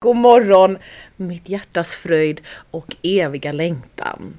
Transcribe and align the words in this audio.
God 0.00 0.16
morgon, 0.16 0.78
mitt 1.16 1.48
hjärtas 1.48 1.94
fröjd 1.94 2.40
och 2.70 2.96
eviga 3.02 3.52
längtan. 3.52 4.34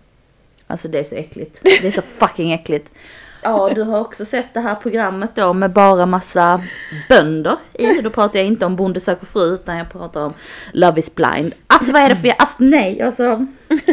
Alltså 0.67 0.87
det 0.87 0.99
är 0.99 1.03
så 1.03 1.15
äckligt. 1.15 1.61
Det 1.63 1.87
är 1.87 1.91
så 1.91 2.01
fucking 2.01 2.51
äckligt. 2.51 2.91
Ja, 3.41 3.71
du 3.75 3.83
har 3.83 3.99
också 3.99 4.25
sett 4.25 4.53
det 4.53 4.59
här 4.59 4.75
programmet 4.75 5.31
då 5.35 5.53
med 5.53 5.71
bara 5.71 6.05
massa 6.05 6.63
bönder 7.09 7.55
i. 7.73 8.01
Då 8.01 8.09
pratar 8.09 8.39
jag 8.39 8.47
inte 8.47 8.65
om 8.65 8.75
Bonde 8.75 8.99
söker 8.99 9.25
fru 9.25 9.53
utan 9.53 9.77
jag 9.77 9.91
pratar 9.91 10.25
om 10.25 10.33
Love 10.73 10.99
is 10.99 11.15
blind. 11.15 11.53
Alltså 11.67 11.91
vad 11.91 12.01
är 12.01 12.09
det 12.09 12.15
för, 12.15 12.29
alltså 12.29 12.55
nej 12.59 13.01
alltså. 13.01 13.45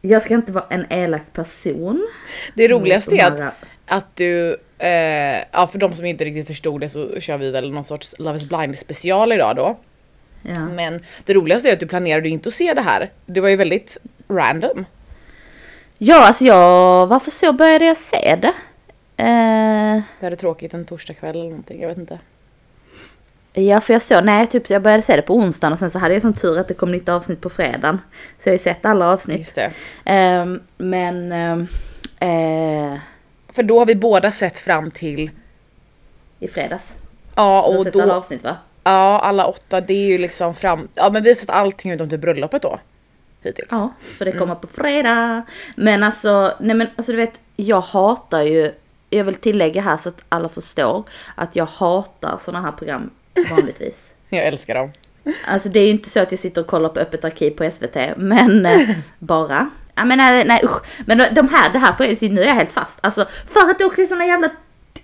Jag 0.00 0.22
ska 0.22 0.34
inte 0.34 0.52
vara 0.52 0.66
en 0.70 0.86
elak 0.90 1.32
person. 1.32 2.08
Det 2.54 2.68
roligaste 2.68 3.16
är 3.16 3.46
att, 3.46 3.54
att 3.92 4.16
du, 4.16 4.56
eh, 4.78 5.38
ja 5.52 5.66
för 5.72 5.78
de 5.78 5.94
som 5.94 6.04
inte 6.04 6.24
riktigt 6.24 6.46
förstod 6.46 6.80
det 6.80 6.88
så 6.88 7.20
kör 7.20 7.38
vi 7.38 7.50
väl 7.50 7.72
någon 7.72 7.84
sorts 7.84 8.14
Love 8.18 8.36
is 8.36 8.44
blind 8.44 8.78
special 8.78 9.32
idag 9.32 9.56
då. 9.56 9.78
Ja. 10.42 10.60
Men 10.68 11.00
det 11.24 11.34
roligaste 11.34 11.68
är 11.68 11.72
att 11.72 11.80
du 11.80 11.86
planerade 11.86 12.28
inte 12.28 12.48
att 12.48 12.54
se 12.54 12.74
det 12.74 12.80
här. 12.82 13.10
Det 13.26 13.40
var 13.40 13.48
ju 13.48 13.56
väldigt 13.56 13.98
random. 14.28 14.84
ja, 15.98 16.26
alltså 16.26 16.44
jag, 16.44 17.06
varför 17.06 17.30
så 17.30 17.52
började 17.52 17.84
jag 17.84 17.96
se 17.96 18.36
det? 18.42 18.52
Eh, 19.16 20.02
Det 20.20 20.26
hade 20.26 20.36
tråkigt 20.36 20.74
en 20.74 20.84
torsdagkväll 20.84 21.36
eller 21.36 21.44
någonting, 21.48 21.80
jag 21.80 21.88
vet 21.88 21.98
inte. 21.98 22.18
Ja, 23.54 23.80
för 23.80 23.92
jag 23.92 24.02
såg, 24.02 24.24
nej, 24.24 24.46
typ 24.46 24.70
jag 24.70 24.82
började 24.82 25.02
se 25.02 25.16
det 25.16 25.22
på 25.22 25.34
onsdagen 25.34 25.72
och 25.72 25.78
sen 25.78 25.90
så 25.90 25.98
hade 25.98 26.14
jag 26.14 26.22
som 26.22 26.34
tur 26.34 26.58
att 26.58 26.68
det 26.68 26.74
kom 26.74 26.92
nytt 26.92 27.08
avsnitt 27.08 27.40
på 27.40 27.50
fredagen. 27.50 27.98
Så 28.38 28.48
jag 28.48 28.52
har 28.52 28.54
ju 28.54 28.62
sett 28.62 28.86
alla 28.86 29.08
avsnitt. 29.12 29.38
Just 29.38 29.54
det. 29.54 29.70
Ehm, 30.04 30.60
men, 30.76 31.32
ehm, 31.32 31.66
eh, 32.20 32.98
För 33.54 33.62
då 33.62 33.78
har 33.78 33.86
vi 33.86 33.94
båda 33.94 34.32
sett 34.32 34.58
fram 34.58 34.90
till, 34.90 35.30
i 36.38 36.48
fredags. 36.48 36.94
ja 37.34 37.64
Du 37.68 37.72
har 37.72 37.78
och 37.78 37.84
sett 37.84 37.96
alla 37.96 38.06
då, 38.06 38.12
avsnitt 38.12 38.44
va? 38.44 38.56
ja 38.84 39.20
alla 39.20 39.46
åtta 39.46 39.80
det 39.80 39.94
är 39.94 40.06
ju 40.06 40.18
liksom 40.18 40.54
fram, 40.54 40.88
ja 40.94 41.10
men 41.10 41.22
vi 41.22 41.30
har 41.30 41.34
sett 41.34 41.50
allting 41.50 41.92
utom 41.92 42.08
till 42.08 42.18
bröllopet 42.18 42.62
då. 42.62 42.78
Hittills. 43.42 43.68
Ja, 43.70 43.92
för 44.00 44.24
det 44.24 44.32
kommer 44.32 44.54
på 44.54 44.66
fredag. 44.66 45.42
Men 45.76 46.02
alltså, 46.02 46.54
nej 46.60 46.76
men 46.76 46.88
alltså 46.96 47.12
du 47.12 47.18
vet, 47.18 47.40
jag 47.56 47.80
hatar 47.80 48.42
ju, 48.42 48.72
jag 49.10 49.24
vill 49.24 49.34
tillägga 49.34 49.82
här 49.82 49.96
så 49.96 50.08
att 50.08 50.24
alla 50.28 50.48
förstår 50.48 51.04
att 51.34 51.56
jag 51.56 51.66
hatar 51.66 52.38
sådana 52.40 52.64
här 52.64 52.72
program 52.72 53.10
vanligtvis. 53.50 54.14
Jag 54.28 54.46
älskar 54.46 54.74
dem. 54.74 54.92
Alltså 55.46 55.68
det 55.68 55.80
är 55.80 55.84
ju 55.84 55.90
inte 55.90 56.10
så 56.10 56.20
att 56.20 56.32
jag 56.32 56.38
sitter 56.38 56.60
och 56.60 56.66
kollar 56.66 56.88
på 56.88 57.00
Öppet 57.00 57.24
arkiv 57.24 57.50
på 57.50 57.70
SVT, 57.70 57.96
men 58.16 58.66
eh, 58.66 58.90
bara. 59.18 59.70
Ja 59.94 60.04
men 60.04 60.18
nej, 60.18 60.44
nej 60.44 60.60
usch. 60.64 60.82
Men 61.06 61.18
de 61.18 61.48
här, 61.48 61.72
det 61.72 61.78
här 61.78 61.92
på 61.92 62.26
nu 62.34 62.42
är 62.42 62.46
jag 62.46 62.54
helt 62.54 62.72
fast. 62.72 62.98
Alltså 63.02 63.26
för 63.46 63.70
att 63.70 63.78
det 63.78 63.84
också 63.84 64.02
är 64.02 64.06
såna 64.06 64.26
jävla 64.26 64.50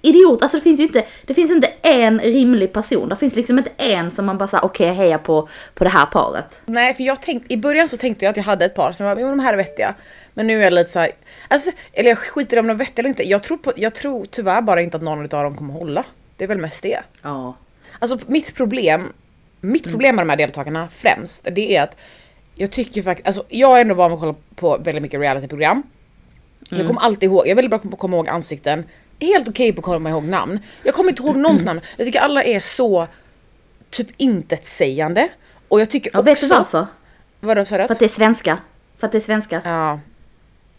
idiot. 0.02 0.42
Alltså 0.42 0.56
det 0.56 0.62
finns 0.62 0.80
ju 0.80 0.84
inte, 0.84 1.04
det 1.26 1.34
finns 1.34 1.50
inte 1.50 1.72
en 1.82 2.20
rimlig 2.20 2.72
person. 2.72 3.08
Det 3.08 3.16
finns 3.16 3.36
liksom 3.36 3.58
inte 3.58 3.70
en 3.76 4.10
som 4.10 4.26
man 4.26 4.38
bara 4.38 4.48
säger 4.48 4.64
okej 4.64 4.86
jag 4.86 4.94
hejar 4.94 5.18
på, 5.18 5.48
på 5.74 5.84
det 5.84 5.90
här 5.90 6.06
paret. 6.06 6.60
Nej 6.66 6.94
för 6.94 7.02
jag 7.02 7.22
tänkte, 7.22 7.54
i 7.54 7.56
början 7.56 7.88
så 7.88 7.96
tänkte 7.96 8.24
jag 8.24 8.30
att 8.30 8.36
jag 8.36 8.44
hade 8.44 8.64
ett 8.64 8.74
par 8.74 8.92
som 8.92 9.06
var, 9.06 9.16
jo 9.20 9.28
de 9.28 9.38
här 9.38 9.52
är 9.52 9.56
vettiga. 9.56 9.94
Men 10.34 10.46
nu 10.46 10.58
är 10.58 10.64
jag 10.64 10.72
lite 10.72 10.90
såhär, 10.90 11.10
alltså, 11.48 11.70
eller 11.92 12.08
jag 12.08 12.18
skiter 12.18 12.56
i 12.56 12.60
om 12.60 12.66
de 12.66 12.72
är 12.72 12.78
vettiga 12.78 13.00
eller 13.00 13.08
inte. 13.08 13.28
Jag 13.28 13.42
tror, 13.42 13.58
på, 13.58 13.72
jag 13.76 13.94
tror 13.94 14.26
tyvärr 14.30 14.62
bara 14.62 14.82
inte 14.82 14.96
att 14.96 15.02
någon 15.02 15.22
av 15.22 15.28
dem 15.28 15.56
kommer 15.56 15.74
hålla. 15.74 16.04
Det 16.36 16.44
är 16.44 16.48
väl 16.48 16.58
mest 16.58 16.82
det. 16.82 17.00
Ja. 17.22 17.56
Alltså 17.98 18.18
mitt 18.26 18.54
problem, 18.54 19.12
mitt 19.60 19.84
problem 19.84 20.16
med 20.16 20.26
de 20.26 20.30
här 20.30 20.36
deltagarna 20.36 20.88
främst, 20.92 21.48
det 21.52 21.76
är 21.76 21.82
att 21.82 21.96
jag 22.58 22.70
tycker 22.70 23.02
faktiskt, 23.02 23.26
alltså 23.26 23.44
jag 23.48 23.76
är 23.76 23.80
ändå 23.80 23.94
van 23.94 24.12
att 24.12 24.20
kolla 24.20 24.34
på 24.54 24.78
väldigt 24.78 25.02
mycket 25.02 25.20
realityprogram. 25.20 25.82
Jag 26.70 26.86
kommer 26.86 27.00
alltid 27.00 27.22
ihåg, 27.22 27.46
jag 27.46 27.50
är 27.50 27.54
väldigt 27.54 27.70
bra 27.70 27.78
på 27.78 27.88
att 27.88 27.98
komma 27.98 28.16
ihåg 28.16 28.28
ansikten. 28.28 28.84
Helt 29.20 29.48
okej 29.48 29.72
på 29.72 29.78
att 29.80 29.84
komma 29.84 30.10
ihåg 30.10 30.24
namn. 30.24 30.60
Jag 30.82 30.94
kommer 30.94 31.10
inte 31.10 31.22
ihåg 31.22 31.36
någons 31.36 31.64
namn. 31.64 31.80
Jag 31.96 32.06
tycker 32.06 32.20
alla 32.20 32.44
är 32.44 32.60
så 32.60 33.06
typ 33.90 34.08
intetsägande. 34.16 35.28
Och 35.68 35.80
jag 35.80 35.90
tycker 35.90 36.10
ja 36.14 36.18
också... 36.18 36.30
vet 36.30 36.40
du 36.40 36.48
varför? 36.48 36.86
Vadå 37.40 37.64
sa 37.64 37.78
du? 37.78 37.86
För 37.86 37.94
att 37.94 37.98
det 37.98 38.04
är 38.04 38.08
svenska. 38.08 38.58
För 38.98 39.06
att 39.06 39.12
det 39.12 39.18
är 39.18 39.20
svenska. 39.20 39.62
Ja. 39.64 40.00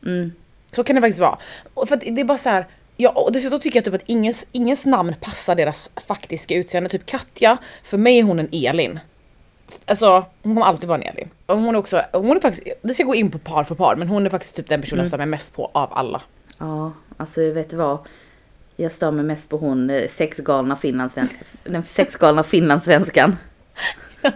Mm. 0.05 0.31
Så 0.71 0.83
kan 0.83 0.95
det 0.95 1.01
faktiskt 1.01 1.19
vara. 1.19 1.37
Och 1.73 1.87
för 1.87 1.95
att 1.95 2.01
det 2.01 2.21
är 2.21 2.25
bara 2.25 2.37
så 2.37 2.49
här. 2.49 2.67
Ja, 2.97 3.09
och 3.09 3.31
dessutom 3.31 3.59
tycker 3.59 3.77
jag 3.77 3.85
typ 3.85 3.93
att 3.93 4.03
ingens, 4.05 4.47
ingens 4.51 4.85
namn 4.85 5.15
passar 5.21 5.55
deras 5.55 5.89
faktiska 6.07 6.55
utseende. 6.55 6.89
Typ 6.89 7.05
Katja, 7.05 7.57
för 7.83 7.97
mig 7.97 8.19
är 8.19 8.23
hon 8.23 8.39
en 8.39 8.49
Elin. 8.51 8.99
Alltså 9.85 10.25
hon 10.43 10.55
kommer 10.55 10.61
alltid 10.61 10.89
vara 10.89 11.01
en 11.01 11.07
Elin. 11.07 11.29
Och 11.45 11.57
hon 11.57 11.75
är 11.75 11.79
också, 11.79 12.01
hon 12.13 12.37
är 12.37 12.41
faktiskt, 12.41 12.67
vi 12.81 12.93
ska 12.93 13.03
gå 13.03 13.15
in 13.15 13.31
på 13.31 13.39
par 13.39 13.63
för 13.63 13.75
par 13.75 13.95
men 13.95 14.07
hon 14.07 14.25
är 14.25 14.29
faktiskt 14.29 14.55
typ 14.55 14.69
den 14.69 14.81
personen 14.81 14.99
jag 14.99 15.07
stör 15.07 15.17
mig 15.17 15.27
mest 15.27 15.55
på 15.55 15.71
av 15.73 15.89
alla. 15.93 16.21
Ja, 16.57 16.91
alltså 17.17 17.51
vet 17.51 17.69
du 17.69 17.75
vad? 17.75 17.99
Jag 18.75 18.91
stör 18.91 19.11
mig 19.11 19.25
mest 19.25 19.49
på 19.49 19.57
hon 19.57 19.89
eh, 19.89 20.07
sexgalna 20.07 20.75
finlandssven... 20.75 21.29
den 21.63 21.83
sexgalna 21.83 22.43
finlandssvenskan. 22.43 23.37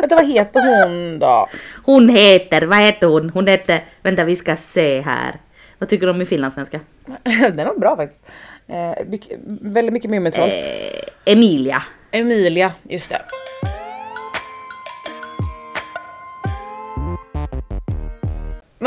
Vänta 0.00 0.14
vad 0.14 0.28
heter 0.28 0.60
hon 0.60 1.18
då? 1.18 1.48
Hon 1.84 2.08
heter, 2.08 2.62
vad 2.62 2.78
heter 2.78 3.06
hon? 3.06 3.30
Hon 3.30 3.46
heter, 3.46 3.84
vänta 4.02 4.24
vi 4.24 4.36
ska 4.36 4.56
se 4.56 5.00
här. 5.00 5.40
Vad 5.78 5.88
tycker 5.88 6.06
du 6.06 6.10
om 6.10 6.18
min 6.18 6.26
finlandssvenska? 6.26 6.80
Den 7.52 7.66
var 7.66 7.78
bra 7.78 7.96
faktiskt. 7.96 8.20
Eh, 8.66 9.06
mycket, 9.06 9.38
väldigt 9.46 9.92
mycket 9.92 10.10
Mumintroll. 10.10 10.48
Eh, 10.48 11.32
Emilia. 11.32 11.82
Emilia, 12.10 12.72
just 12.82 13.08
det. 13.08 13.39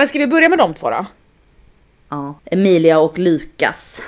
Men 0.03 0.08
ska 0.08 0.19
vi 0.19 0.28
börja 0.28 0.50
med 0.50 0.58
de 0.58 0.74
två 0.74 0.90
då? 0.90 1.06
Ja, 2.09 2.36
Emilia 2.46 3.00
och 3.00 3.19
Lukas. 3.19 4.02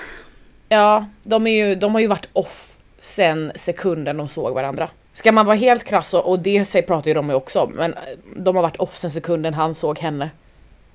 Ja, 0.69 1.05
de, 1.23 1.47
är 1.47 1.65
ju, 1.65 1.75
de 1.75 1.93
har 1.93 2.01
ju 2.01 2.07
varit 2.07 2.27
off 2.33 2.73
sen 2.99 3.51
sekunden 3.55 4.17
de 4.17 4.27
såg 4.27 4.53
varandra. 4.53 4.89
Ska 5.13 5.31
man 5.31 5.45
vara 5.45 5.55
helt 5.55 5.83
krass 5.83 6.13
och, 6.13 6.39
det 6.39 6.65
sig 6.65 6.81
pratar 6.81 7.07
ju 7.07 7.13
de 7.13 7.29
ju 7.29 7.35
också 7.35 7.59
om, 7.59 7.71
men 7.71 7.93
eh, 7.93 7.99
de 8.35 8.55
har 8.55 8.63
varit 8.63 8.75
off 8.75 8.97
sen 8.97 9.11
sekunden 9.11 9.53
han 9.53 9.73
såg 9.73 9.99
henne. 9.99 10.29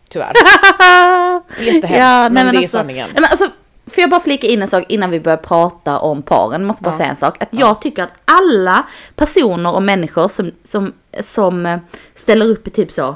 Tyvärr. 0.09 0.33
Jättehemskt, 1.61 2.33
men 2.35 2.35
det 2.35 2.41
är 2.41 2.57
alltså, 2.57 2.69
sanningen. 2.79 3.09
Nej, 3.13 3.21
men 3.21 3.25
alltså, 3.31 3.45
får 3.87 4.01
jag 4.01 4.11
bara 4.11 4.21
flika 4.21 4.47
in 4.47 4.63
en 4.63 4.69
sak 4.69 4.85
innan 4.89 5.11
vi 5.11 5.21
börjar 5.21 5.37
prata 5.39 5.99
om 5.99 6.23
paren? 6.23 6.61
Jag 6.61 6.67
måste 6.67 6.83
bara 6.83 6.91
Ja. 6.91 6.97
säga 6.97 7.11
en 7.11 7.17
sak. 7.17 7.43
Att 7.43 7.49
jag 7.51 7.81
tycker 7.81 8.03
att 8.03 8.13
alla 8.25 8.87
personer 9.17 9.75
och 9.75 9.83
människor 9.83 10.29
som, 10.29 10.51
som, 10.69 10.93
som 11.21 11.67
eh, 11.67 11.79
ställer 12.15 12.47
upp 12.47 12.67
i 12.67 12.71
typ 12.71 12.93
så, 12.93 13.09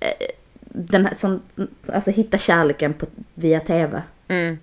eh, 0.00 0.08
den 0.74 1.06
här, 1.06 1.14
som, 1.14 1.42
alltså 1.92 2.10
hitta 2.10 2.38
kärleken 2.38 2.94
på, 2.94 3.06
via 3.34 3.60
tv. 3.60 4.02
Mm. 4.28 4.58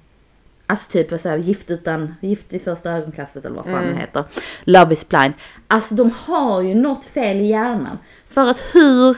Alltså 0.68 0.92
typ 0.92 1.20
så 1.20 1.30
här, 1.30 1.38
gift 1.38 1.72
utan, 1.72 2.16
gift 2.22 2.54
vid 2.54 2.62
första 2.62 2.92
ögonkastet 2.92 3.46
eller 3.46 3.56
vad 3.56 3.66
fan 3.66 3.74
Mm. 3.74 3.88
den 3.88 3.98
heter. 3.98 4.24
Love 4.64 4.94
is 4.94 5.10
blind. 5.10 5.34
Alltså 5.68 5.96
de 5.96 6.12
har 6.12 6.62
ju 6.62 6.76
något 6.76 7.06
fel 7.06 7.38
i 7.38 7.46
hjärnan. 7.46 7.98
För 8.28 8.48
att 8.48 8.62
hur, 8.74 9.18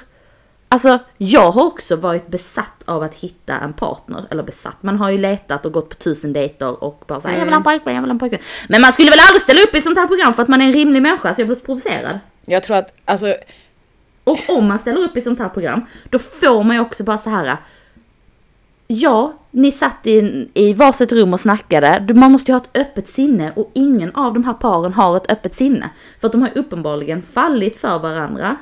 alltså 0.69 1.00
jag 1.18 1.52
har 1.52 1.66
också 1.66 1.96
varit 1.96 2.28
besatt 2.28 2.84
av 2.85 3.03
att 3.03 3.16
hitta 3.16 3.59
en 3.59 3.73
partner. 3.73 4.25
Eller 4.31 4.44
besatt, 4.44 4.84
man 4.84 4.97
har 4.97 5.09
ju 5.09 5.18
letat 5.18 5.66
och 5.66 5.72
gått 5.72 5.90
på 5.90 5.96
tusen 5.96 6.34
dejter 6.34 6.84
och 6.84 7.03
bara 7.08 7.22
såhär, 7.22 7.38
jag 7.38 7.46
vill 7.46 7.53
ha 7.53 7.58
en 7.58 7.63
pojkvän, 7.63 7.96
jag 7.96 8.02
vill 8.02 8.09
ha 8.09 8.16
en 8.16 8.19
pojkvän. 8.19 8.41
Men 8.69 8.81
man 8.81 8.94
skulle 8.94 9.09
väl 9.09 9.19
aldrig 9.29 9.41
ställa 9.41 9.62
upp 9.62 9.75
i 9.75 9.78
ett 9.78 9.84
sånt 9.84 9.97
här 9.97 10.08
program 10.08 10.34
för 10.34 10.44
att 10.44 10.50
man 10.50 10.62
är 10.62 10.66
en 10.66 10.73
rimlig 10.73 11.02
människa, 11.02 11.35
så 11.35 11.41
jag 11.41 11.47
blir 11.47 11.58
provocerad. 11.58 12.19
Jag 12.46 12.63
tror 12.63 12.78
att, 12.78 12.94
alltså, 13.06 13.35
Och 14.24 14.40
om 14.48 14.68
man 14.68 14.80
ställer 14.80 15.02
upp 15.02 15.18
i 15.18 15.22
sånt 15.22 15.40
här 15.40 15.50
program, 15.50 15.86
då 16.09 16.20
får 16.20 16.64
man 16.64 16.76
ju 16.76 16.82
också 16.82 17.04
bara 17.04 17.18
så 17.18 17.30
här. 17.30 17.58
Ja, 18.88 19.34
ni 19.52 19.72
satt 19.72 20.08
i, 20.08 20.50
i 20.54 20.74
varsitt 20.74 21.12
rum 21.12 21.34
och 21.34 21.40
snackade. 21.40 22.14
Man 22.14 22.32
måste 22.32 22.52
ju 22.52 22.58
ha 22.58 22.64
ett 22.64 22.78
öppet 22.78 23.08
sinne 23.08 23.52
och 23.56 23.72
ingen 23.74 24.16
av 24.16 24.34
de 24.34 24.44
här 24.44 24.54
paren 24.54 24.94
har 24.94 25.18
ett 25.18 25.32
öppet 25.32 25.54
sinne. 25.54 25.90
För 26.20 26.28
att 26.28 26.32
de 26.32 26.42
har 26.42 26.50
uppenbarligen 26.56 27.22
fallit 27.22 27.78
för 27.78 28.00
varandra 28.00 28.56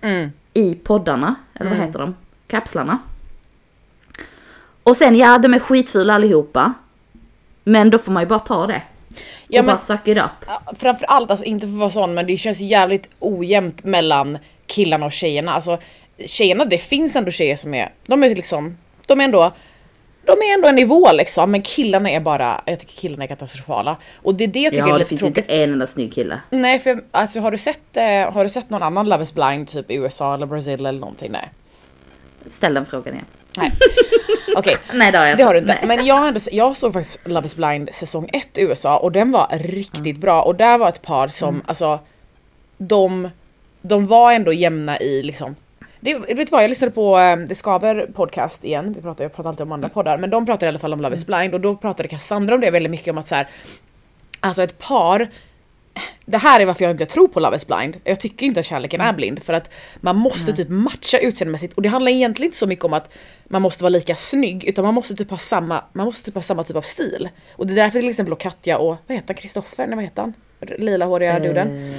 mm. 0.00 0.30
i 0.54 0.74
poddarna, 0.74 1.34
eller 1.54 1.70
vad 1.70 1.78
heter 1.78 1.98
de? 1.98 2.14
Kapslarna. 2.46 2.98
Och 4.82 4.96
sen, 4.96 5.16
ja, 5.16 5.38
de 5.38 5.54
är 5.54 5.58
skitfula 5.58 6.14
allihopa. 6.14 6.72
Men 7.64 7.90
då 7.90 7.98
får 7.98 8.12
man 8.12 8.22
ju 8.22 8.26
bara 8.26 8.38
ta 8.38 8.66
det. 8.66 8.82
Ja, 9.48 9.60
och 9.60 9.66
men- 9.66 9.66
bara 9.66 9.78
suck 9.78 10.08
it 10.08 10.18
up. 10.18 10.50
Framförallt, 10.78 11.30
alltså 11.30 11.44
inte 11.44 11.66
för 11.66 11.74
att 11.74 11.78
vara 11.78 11.90
sån, 11.90 12.14
men 12.14 12.26
det 12.26 12.36
känns 12.36 12.60
jävligt 12.60 13.08
ojämnt 13.18 13.84
mellan 13.84 14.38
killarna 14.66 15.06
och 15.06 15.12
tjejerna. 15.12 15.54
Alltså 15.54 15.78
tjejerna, 16.26 16.64
det 16.64 16.78
finns 16.78 17.16
ändå 17.16 17.30
tjejer 17.30 17.56
som 17.56 17.74
är, 17.74 17.88
de 18.06 18.22
är 18.22 18.34
liksom, 18.34 18.78
de 19.06 19.20
är 19.20 19.24
ändå, 19.24 19.52
de 20.24 20.32
är 20.32 20.54
ändå 20.54 20.68
en 20.68 20.74
nivå 20.74 21.12
liksom, 21.12 21.50
men 21.50 21.62
killarna 21.62 22.10
är 22.10 22.20
bara, 22.20 22.60
jag 22.66 22.80
tycker 22.80 22.94
killarna 22.96 23.24
är 23.24 23.28
katastrofala. 23.28 23.96
Och 24.22 24.34
det 24.34 24.44
är 24.44 24.48
det 24.48 24.60
jag 24.60 24.72
tycker 24.72 24.84
är 24.84 24.88
Ja, 24.88 24.92
det 24.92 24.98
lite 24.98 25.08
finns 25.08 25.20
ju 25.22 25.26
tråkigt. 25.26 25.44
inte 25.44 25.62
en 25.64 25.72
enda 25.72 25.86
snygg 25.86 26.14
kille. 26.14 26.40
Nej, 26.50 26.78
för 26.78 27.00
alltså 27.10 27.40
har 27.40 27.50
du 27.50 27.58
sett, 27.58 27.96
eh, 27.96 28.04
har 28.32 28.44
du 28.44 28.50
sett 28.50 28.70
någon 28.70 28.82
annan 28.82 29.08
Love 29.08 29.22
is 29.22 29.34
blind, 29.34 29.68
typ 29.68 29.90
i 29.90 29.94
USA 29.94 30.34
eller 30.34 30.46
Brasil 30.46 30.86
eller 30.86 31.00
någonting? 31.00 31.30
Nej. 31.32 31.48
Ställ 32.50 32.74
den 32.74 32.86
frågan 32.86 33.14
igen. 33.14 33.26
Nej. 33.56 33.70
Okej. 34.56 34.76
Nej, 34.94 35.12
det 35.12 35.18
har 35.18 35.26
jag 35.26 35.38
Det 35.38 35.44
har 35.44 35.54
du 35.54 35.60
inte. 35.60 35.78
Nej. 35.86 35.96
Men 35.96 36.06
jag, 36.06 36.28
ändå, 36.28 36.40
jag 36.52 36.76
såg 36.76 36.92
faktiskt 36.92 37.28
Love 37.28 37.46
is 37.46 37.56
blind 37.56 37.88
säsong 37.92 38.30
1 38.32 38.58
i 38.58 38.62
USA 38.62 38.96
och 38.98 39.12
den 39.12 39.30
var 39.32 39.46
riktigt 39.52 40.16
bra 40.18 40.42
och 40.42 40.54
där 40.54 40.78
var 40.78 40.88
ett 40.88 41.02
par 41.02 41.28
som, 41.28 41.48
Mm. 41.48 41.62
alltså, 41.66 41.98
de, 42.78 43.30
de 43.88 44.06
var 44.06 44.32
ändå 44.32 44.52
jämna 44.52 45.00
i 45.00 45.22
liksom 45.22 45.56
det, 46.00 46.14
vet 46.14 46.36
du 46.36 46.44
vad, 46.44 46.62
jag 46.62 46.68
lyssnade 46.68 46.92
på 46.92 47.18
eh, 47.18 47.36
Det 47.36 47.54
Skaver 47.54 48.06
podcast 48.14 48.64
igen, 48.64 48.92
vi 48.96 49.02
pratar, 49.02 49.24
jag 49.24 49.34
pratar 49.34 49.50
alltid 49.50 49.62
om 49.62 49.72
andra 49.72 49.88
poddar, 49.88 50.18
men 50.18 50.30
de 50.30 50.46
pratade 50.46 50.66
i 50.66 50.68
alla 50.68 50.78
fall 50.78 50.92
om 50.92 51.00
Love 51.00 51.16
is 51.16 51.26
blind 51.26 51.54
och 51.54 51.60
då 51.60 51.76
pratade 51.76 52.08
Cassandra 52.08 52.54
om 52.54 52.60
det 52.60 52.70
väldigt 52.70 52.90
mycket 52.90 53.08
om 53.08 53.18
att 53.18 53.26
så 53.26 53.34
här, 53.34 53.48
alltså 54.40 54.62
ett 54.62 54.78
par 54.78 55.30
det 56.24 56.38
här 56.38 56.60
är 56.60 56.64
varför 56.64 56.84
jag 56.84 56.90
inte 56.90 57.06
tror 57.06 57.28
på 57.28 57.40
Love 57.40 57.56
is 57.56 57.66
blind. 57.66 57.96
Jag 58.04 58.20
tycker 58.20 58.46
inte 58.46 58.60
att 58.60 58.66
kärleken 58.66 59.00
är 59.00 59.12
blind 59.12 59.42
för 59.42 59.52
att 59.52 59.70
man 60.00 60.16
måste 60.16 60.52
typ 60.52 60.68
matcha 60.68 61.18
utseendemässigt 61.18 61.74
och 61.74 61.82
det 61.82 61.88
handlar 61.88 62.12
egentligen 62.12 62.48
inte 62.48 62.58
så 62.58 62.66
mycket 62.66 62.84
om 62.84 62.92
att 62.92 63.12
man 63.44 63.62
måste 63.62 63.84
vara 63.84 63.90
lika 63.90 64.16
snygg 64.16 64.64
utan 64.64 64.84
man 64.84 64.94
måste 64.94 65.14
typ 65.14 65.30
ha 65.30 65.38
samma, 65.38 65.84
man 65.92 66.06
måste 66.06 66.24
typ 66.24 66.34
ha 66.34 66.42
samma 66.42 66.64
typ 66.64 66.76
av 66.76 66.82
stil. 66.82 67.28
Och 67.52 67.66
det 67.66 67.72
är 67.72 67.76
därför 67.76 68.00
till 68.00 68.08
exempel 68.08 68.36
Katja 68.36 68.78
och 68.78 68.96
vad 69.06 69.16
heter 69.16 69.28
han, 69.28 69.36
Kristoffer? 69.36 69.86
Nej 69.86 69.96
vad 69.96 70.04
heter 70.04 70.22
han? 70.22 70.34
Lilahåriga 70.78 71.38
duden. 71.38 71.92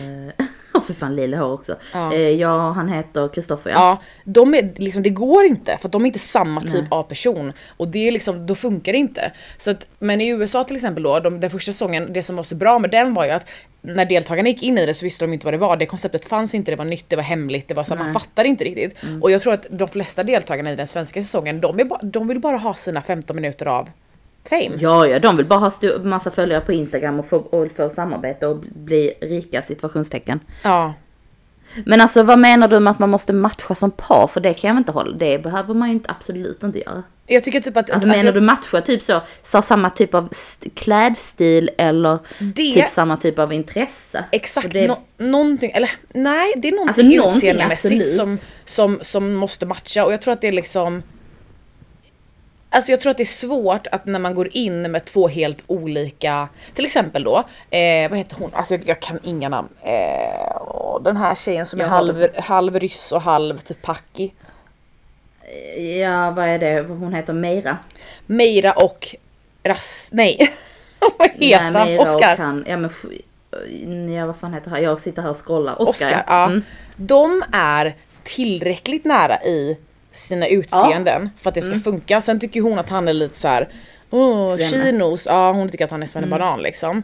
Åh 0.77 0.83
för 0.83 0.93
fan 0.93 1.15
lila 1.15 1.37
hår 1.37 1.53
också. 1.53 1.75
Ja. 1.93 2.13
Ja, 2.13 2.13
eh, 2.13 2.29
ja 2.29 2.71
han 2.71 2.89
heter 2.89 3.27
Kristoffer 3.27 3.69
ja. 3.69 3.75
Ja, 3.75 4.01
de 4.23 4.55
är 4.55 4.73
liksom, 4.75 5.03
det 5.03 5.09
går 5.09 5.45
inte 5.45 5.77
för 5.81 5.87
att 5.87 5.91
de 5.91 6.01
är 6.01 6.07
inte 6.07 6.19
samma 6.19 6.61
typ 6.61 6.85
av 6.91 7.03
person 7.03 7.53
och 7.77 7.87
det 7.87 8.07
är 8.07 8.11
liksom, 8.11 8.45
då 8.45 8.55
funkar 8.55 8.91
det 8.91 8.97
inte. 8.97 9.31
Så 9.57 9.71
att, 9.71 9.87
men 9.99 10.21
i 10.21 10.27
USA 10.27 10.63
till 10.63 10.75
exempel 10.75 11.03
då, 11.03 11.19
de, 11.19 11.39
den 11.39 11.49
första 11.49 11.71
säsongen, 11.71 12.13
det 12.13 12.23
som 12.23 12.35
var 12.35 12.43
så 12.43 12.55
bra 12.55 12.79
med 12.79 12.91
den 12.91 13.13
var 13.13 13.25
ju 13.25 13.31
att 13.31 13.45
när 13.81 14.05
deltagarna 14.05 14.49
gick 14.49 14.63
in 14.63 14.77
i 14.77 14.85
det 14.85 14.93
så 14.93 15.05
visste 15.05 15.25
de 15.25 15.33
inte 15.33 15.45
vad 15.45 15.53
det 15.53 15.57
var, 15.57 15.77
det 15.77 15.85
konceptet 15.85 16.25
fanns 16.25 16.55
inte, 16.55 16.71
det 16.71 16.75
var 16.75 16.85
nytt, 16.85 17.05
det 17.07 17.15
var 17.15 17.23
hemligt, 17.23 17.67
det 17.67 17.73
var 17.73 17.83
så 17.83 17.95
man 17.95 18.13
fattade 18.13 18.49
inte 18.49 18.63
riktigt. 18.63 19.03
Och 19.21 19.31
jag 19.31 19.41
tror 19.41 19.53
att 19.53 19.65
de 19.69 19.87
flesta 19.89 20.23
deltagarna 20.23 20.71
i 20.71 20.75
den 20.75 20.87
svenska 20.87 21.21
säsongen, 21.21 21.61
de, 21.61 21.79
är 21.79 21.83
ba, 21.83 21.99
de 22.03 22.27
vill 22.27 22.39
bara 22.39 22.57
ha 22.57 22.73
sina 22.73 23.01
15 23.01 23.35
minuter 23.35 23.65
av 23.65 23.89
fame. 24.49 24.71
Ja, 24.77 25.07
ja, 25.07 25.19
de 25.19 25.37
vill 25.37 25.45
bara 25.45 25.59
ha 25.59 25.71
massa 26.03 26.31
följare 26.31 26.61
på 26.61 26.73
Instagram 26.73 27.19
och 27.19 27.27
få, 27.29 27.37
och 27.37 27.71
få 27.71 27.89
samarbete 27.89 28.47
och 28.47 28.57
bli 28.75 29.13
rika 29.21 29.61
situationstecken. 29.61 30.39
Ja. 30.63 30.93
Men 31.85 32.01
alltså 32.01 32.23
vad 32.23 32.39
menar 32.39 32.67
du 32.67 32.79
med 32.79 32.91
att 32.91 32.99
man 32.99 33.09
måste 33.09 33.33
matcha 33.33 33.75
som 33.75 33.91
par? 33.91 34.27
För 34.27 34.39
det 34.41 34.53
kan 34.53 34.67
jag 34.67 34.77
inte 34.77 34.91
hålla, 34.91 35.17
det 35.17 35.39
behöver 35.43 35.73
man 35.73 35.87
ju 35.89 35.93
inte, 35.93 36.09
absolut 36.19 36.63
inte 36.63 36.79
göra. 36.79 37.03
Jag 37.29 37.43
tycker 37.43 37.61
typ 37.61 37.77
att... 37.77 37.89
Alltså, 37.91 38.07
menar 38.07 38.31
du 38.31 38.41
matcha 38.41 38.81
typ 38.81 39.03
så, 39.03 39.21
så 39.43 39.61
samma 39.61 39.89
typ 39.89 40.13
av 40.13 40.27
st- 40.31 40.69
klädstil 40.69 41.69
eller 41.77 42.17
Det- 42.39 42.73
typ 42.73 42.89
samma 42.89 43.17
typ 43.17 43.39
av 43.39 43.53
intresse? 43.53 44.23
Exakt, 44.31 44.71
det, 44.73 44.87
nå- 44.87 45.03
någonting, 45.17 45.71
eller 45.71 45.89
nej 46.13 46.53
det 46.57 46.67
är 46.67 46.71
någonting, 46.71 47.17
Alltså, 47.19 47.37
utseendemässigt 47.37 48.09
som, 48.15 48.37
som, 48.65 48.99
som 49.01 49.33
måste 49.33 49.65
matcha 49.65 50.05
och 50.05 50.13
jag 50.13 50.21
tror 50.21 50.33
att 50.33 50.41
det 50.41 50.47
är 50.47 50.51
liksom 50.51 51.03
Alltså 52.77 52.91
jag 52.91 53.01
tror 53.01 53.11
att 53.11 53.17
det 53.17 53.23
är 53.23 53.25
svårt 53.25 53.87
att 53.91 54.05
när 54.05 54.19
man 54.19 54.35
går 54.35 54.49
in 54.57 54.91
med 54.91 55.05
två 55.05 55.27
helt 55.27 55.63
olika, 55.67 56.49
till 56.73 56.85
exempel 56.85 57.23
då, 57.23 57.37
eh, 57.69 58.09
vad 58.09 58.17
heter 58.17 58.35
hon, 58.39 58.49
alltså 58.53 58.73
jag, 58.73 58.87
jag 58.87 58.99
kan 58.99 59.19
inga 59.23 59.49
namn. 59.49 59.67
Eh, 59.81 60.61
åh, 60.61 61.03
den 61.03 61.17
här 61.17 61.35
tjejen 61.35 61.65
som 61.65 61.79
är 61.79 61.83
Jag 61.83 61.89
halv, 61.89 62.27
halv 62.39 62.79
ryss 62.79 63.11
och 63.11 63.21
halv 63.21 63.57
typ 63.59 63.81
paki. 63.81 64.33
Ja, 66.01 66.31
vad 66.31 66.45
är 66.45 66.59
det? 66.59 66.81
Hon 66.87 67.13
heter 67.13 67.33
Meira. 67.33 67.77
Meira 68.25 68.71
och 68.71 69.15
Ras, 69.63 70.09
nej. 70.13 70.53
vad 71.19 71.29
heter 71.29 71.57
han? 71.57 71.73
Meira 71.73 72.01
och 72.01 72.15
Oscar. 72.15 72.37
han, 72.37 72.65
ja 72.67 72.77
men 72.77 72.89
sk- 72.89 73.21
ja 74.17 74.25
vad 74.25 74.37
fan 74.37 74.53
heter 74.53 74.69
han? 74.69 74.83
Jag 74.83 74.99
sitter 74.99 75.21
här 75.21 75.29
och 75.29 75.45
scrollar. 75.45 75.81
Oscar, 75.81 76.07
Oscar, 76.07 76.23
ja. 76.27 76.45
Mm. 76.45 76.61
De 76.95 77.43
är 77.51 77.95
tillräckligt 78.23 79.05
nära 79.05 79.43
i 79.43 79.77
sina 80.17 80.47
utseenden 80.47 81.29
för 81.41 81.49
att 81.49 81.55
det 81.55 81.61
ska 81.61 81.79
funka. 81.79 82.21
Sen 82.21 82.39
tycker 82.39 82.61
hon 82.61 82.79
att 82.79 82.89
han 82.89 83.07
är 83.07 83.13
lite 83.13 83.39
så 83.39 83.47
här. 83.47 83.69
Åh, 84.09 84.55
Svenne. 84.55 84.69
chinos. 84.69 85.25
Ja, 85.25 85.51
hon 85.51 85.69
tycker 85.69 85.85
att 85.85 85.91
han 85.91 86.03
är 86.03 86.07
svennebanan 86.07 86.61
liksom. 86.61 87.03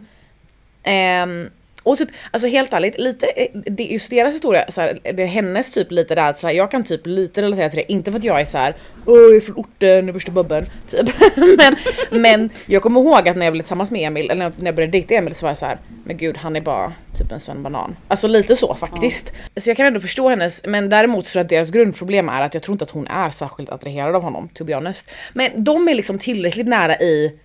Ehm, 0.84 1.50
och 1.84 1.98
typ, 1.98 2.10
alltså 2.32 2.48
helt 2.48 2.74
ärligt, 2.74 3.00
lite, 3.00 3.28
eh, 3.28 3.48
det, 3.54 3.84
just 3.84 4.10
deras 4.10 4.34
historia, 4.34 4.72
så 4.72 4.82
här, 4.82 5.00
det 5.04 5.24
är 5.24 5.28
hennes 5.28 5.72
typ 5.72 5.92
lite 5.92 6.16
rädsla, 6.16 6.54
jag 6.54 6.72
kan 6.72 6.84
typ 6.84 7.08
lite 7.08 7.42
relatera 7.42 7.70
till 7.70 7.78
det, 7.78 7.92
inte 7.92 8.12
för 8.12 8.20
att 8.20 8.26
jag 8.26 8.42
är 8.42 8.46
så 8.46 8.58
här, 8.58 8.76
Åh, 9.06 9.16
jag 9.16 9.36
är 9.36 9.42
från 9.42 9.56
orten, 9.56 10.14
värsta 10.14 10.32
bubben, 10.32 10.66
typ. 10.90 11.10
men, 11.58 11.76
men 12.22 12.50
jag 12.66 12.82
kommer 12.82 13.02
ihåg 13.02 13.30
att 13.30 13.38
när 13.38 13.46
jag 13.46 13.54
blev 13.54 13.64
tillsammans 13.64 13.92
med 13.92 14.08
Emil, 14.08 14.32
eller 14.32 14.52
när 14.58 14.66
jag 14.66 14.76
började 14.76 14.92
dejta 14.92 15.14
Emil 15.14 15.36
så 15.36 15.46
var 15.46 15.50
jag 15.50 15.58
så 15.58 15.66
här, 15.66 15.80
men 16.06 16.18
gud 16.18 16.38
han 16.38 16.56
är 16.56 16.62
bara 16.62 16.94
typ 17.18 17.32
en 17.32 17.40
svennebanan. 17.40 17.96
Alltså 18.08 18.28
lite 18.28 18.56
så 18.56 18.76
faktiskt. 18.76 19.34
Så 19.58 19.70
jag 19.70 19.78
kan 19.78 19.86
ändå 19.86 20.00
förstå 20.00 20.30
hennes, 20.30 20.62
men 20.66 20.90
däremot 20.90 21.28
så 21.28 21.40
att 21.40 21.50
deras 21.50 21.72
grundproblem 21.72 22.30
är 22.30 22.42
att 22.42 22.54
jag 22.54 22.64
tror 22.64 22.74
inte 22.74 22.84
att 22.84 22.92
hon 22.92 23.08
är 23.08 23.30
särskilt 23.30 23.70
attraherad 23.70 24.16
av 24.16 24.22
honom, 24.22 24.50
to 24.54 24.64
be 24.64 24.76
honest. 24.76 25.06
Men 25.34 25.64
de 25.64 25.88
är 25.88 25.94
liksom 25.94 26.20
tillräckligt 26.20 26.68
nära 26.68 26.96
i 27.00 27.40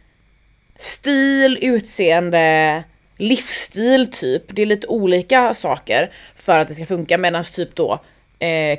stil, 0.78 1.58
utseende, 1.62 2.84
livsstil 3.18 4.12
typ. 4.12 4.42
Det 4.48 4.62
är 4.62 4.66
lite 4.66 4.86
olika 4.86 5.54
saker 5.54 6.10
för 6.36 6.58
att 6.58 6.68
det 6.68 6.74
ska 6.74 6.86
funka 6.86 7.18
medan 7.18 7.44
typ 7.44 7.74
då 7.74 8.00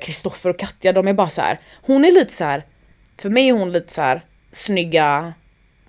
Kristoffer 0.02 0.50
och 0.50 0.60
Katja 0.60 0.94
de 0.94 1.08
är 1.08 1.14
bara 1.14 1.30
så 1.30 1.42
här. 1.42 1.60
Hon 1.82 2.06
är 2.06 2.12
lite 2.12 2.34
så 2.34 2.44
här. 2.44 2.64
för 3.18 3.30
mig 3.30 3.50
är 3.50 3.54
hon 3.54 3.72
lite 3.72 3.94
så 3.94 4.02
här 4.02 4.22
snygga, 4.52 5.34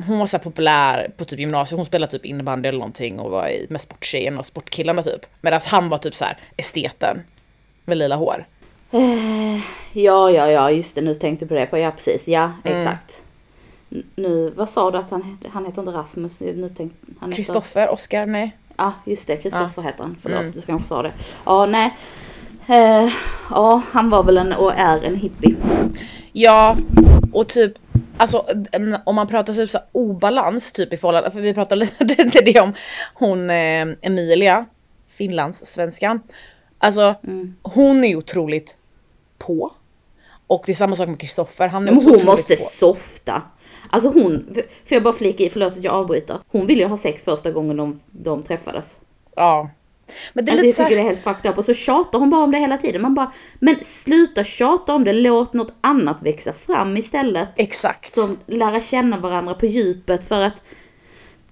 hon 0.06 0.18
var 0.18 0.26
så 0.26 0.38
populär 0.38 1.10
på 1.16 1.24
typ 1.24 1.38
gymnasiet, 1.38 1.76
hon 1.76 1.86
spelade 1.86 2.12
typ 2.12 2.24
innebandy 2.24 2.68
eller 2.68 2.78
någonting 2.78 3.20
och 3.20 3.30
var 3.30 3.48
i, 3.48 3.66
med 3.70 3.80
sporttjejen 3.80 4.38
och 4.38 4.46
sportkillarna 4.46 5.02
typ. 5.02 5.26
Medan 5.40 5.60
han 5.66 5.88
var 5.88 5.98
typ 5.98 6.14
så 6.14 6.24
här 6.24 6.36
esteten 6.56 7.22
med 7.84 7.98
lila 7.98 8.16
hår. 8.16 8.46
Ja, 9.92 10.30
ja, 10.30 10.50
ja, 10.50 10.70
just 10.70 10.94
det. 10.94 11.00
Nu 11.00 11.14
tänkte 11.14 11.42
jag 11.44 11.48
på 11.48 11.54
det. 11.54 11.66
På, 11.66 11.78
ja, 11.78 11.90
precis. 11.90 12.28
Ja, 12.28 12.52
Mm. 12.64 12.78
exakt. 12.78 13.22
Nu, 14.16 14.52
vad 14.56 14.68
sa 14.68 14.90
du 14.90 14.98
att 14.98 15.10
han 15.10 15.22
hette? 15.22 15.48
Han 15.52 15.66
heter 15.66 15.82
inte 15.82 15.92
Rasmus. 15.92 16.40
Nu 16.40 16.52
han 16.56 16.90
heter- 17.20 17.32
Kristoffer, 17.32 17.88
Oscar, 17.90 18.26
nej. 18.26 18.56
Ja, 18.76 18.92
just 19.06 19.26
det. 19.26 19.36
Kristoffer 19.36 19.82
heter 19.82 20.02
han. 20.02 20.16
Förlåt, 20.22 20.40
Mm. 20.40 20.52
du 20.52 20.60
kanske 20.60 20.88
sa 20.88 21.02
det. 21.02 21.12
Ja, 21.44 21.66
nej. 21.66 21.96
Eh, 22.68 23.12
ja, 23.50 23.82
han 23.90 24.10
var 24.10 24.22
väl 24.24 24.38
en 24.38 24.52
och 24.52 24.72
är 24.74 25.04
en 25.04 25.14
hippie. 25.16 25.56
Ja, 26.32 26.76
och 27.32 27.48
typ 27.48 27.72
Alltså 28.16 28.46
om 29.04 29.14
man 29.14 29.26
pratar 29.26 29.54
typ 29.54 29.70
så 29.70 29.78
obalans 29.92 30.72
typ 30.72 30.92
i 30.92 30.96
förhållande, 30.96 31.30
för 31.30 31.40
vi 31.40 31.54
pratade 31.54 31.88
lite 31.98 32.40
det 32.44 32.60
om 32.60 32.72
hon 33.14 33.50
eh, 33.50 33.86
Emilia, 34.02 34.66
Finlands 35.08 35.66
svenskan. 35.66 36.20
Alltså 36.78 37.14
hon 37.62 38.04
är 38.04 38.08
ju 38.08 38.16
otroligt 38.16 38.74
på. 39.38 39.72
Och 40.46 40.62
det 40.66 40.72
är 40.72 40.76
samma 40.76 40.96
sak 40.96 41.08
med 41.08 41.20
Kristoffer, 41.20 41.68
han 41.68 41.88
är 41.88 41.96
också 41.96 42.10
hon 42.10 42.24
måste 42.24 42.56
på. 42.56 42.62
softa. 42.62 43.42
Alltså 43.90 44.08
hon, 44.08 44.46
får 44.54 44.64
jag 44.96 45.02
bara 45.02 45.14
flika 45.14 45.44
i, 45.44 45.50
förlåt 45.50 45.72
att 45.72 45.84
jag 45.84 45.94
avbryter. 45.94 46.38
Hon 46.48 46.66
ville 46.66 46.82
ju 46.82 46.88
ha 46.88 46.96
sex 46.96 47.24
första 47.24 47.50
gången 47.50 47.76
de, 47.76 48.00
de 48.06 48.42
träffades. 48.42 49.00
Ja. 49.36 49.70
Men 50.32 50.44
det 50.44 50.50
är 50.50 50.52
Alltså 50.52 50.66
jag 50.66 50.76
tycker 50.76 50.96
det 50.96 51.02
är 51.02 51.08
helt 51.08 51.24
fucked 51.24 51.50
up 51.50 51.58
och 51.58 51.64
så 51.64 51.74
tjatar 51.74 52.18
hon 52.18 52.30
bara 52.30 52.44
om 52.44 52.50
det 52.50 52.58
hela 52.58 52.76
tiden. 52.76 53.02
Man 53.02 53.14
bara, 53.14 53.32
men 53.58 53.76
sluta 53.82 54.44
tjata 54.44 54.94
om 54.94 55.04
det, 55.04 55.12
låt 55.12 55.52
något 55.52 55.74
annat 55.80 56.22
växa 56.22 56.52
fram 56.52 56.96
istället. 56.96 57.48
Exakt. 57.56 58.12
Som 58.12 58.38
lära 58.46 58.80
känna 58.80 59.18
varandra 59.18 59.54
på 59.54 59.66
djupet 59.66 60.28
för 60.28 60.42
att 60.42 60.62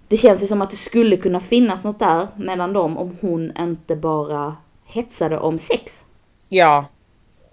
det 0.08 0.16
känns 0.16 0.42
ju 0.42 0.46
som 0.46 0.62
att 0.62 0.70
det 0.70 0.76
skulle 0.76 1.16
kunna 1.16 1.40
finnas 1.40 1.84
något 1.84 1.98
där 1.98 2.28
mellan 2.36 2.72
dem 2.72 2.98
om 2.98 3.16
hon 3.20 3.52
inte 3.58 3.96
bara 3.96 4.56
hetsade 4.84 5.38
om 5.38 5.58
sex. 5.58 6.04
Ja. 6.48 6.86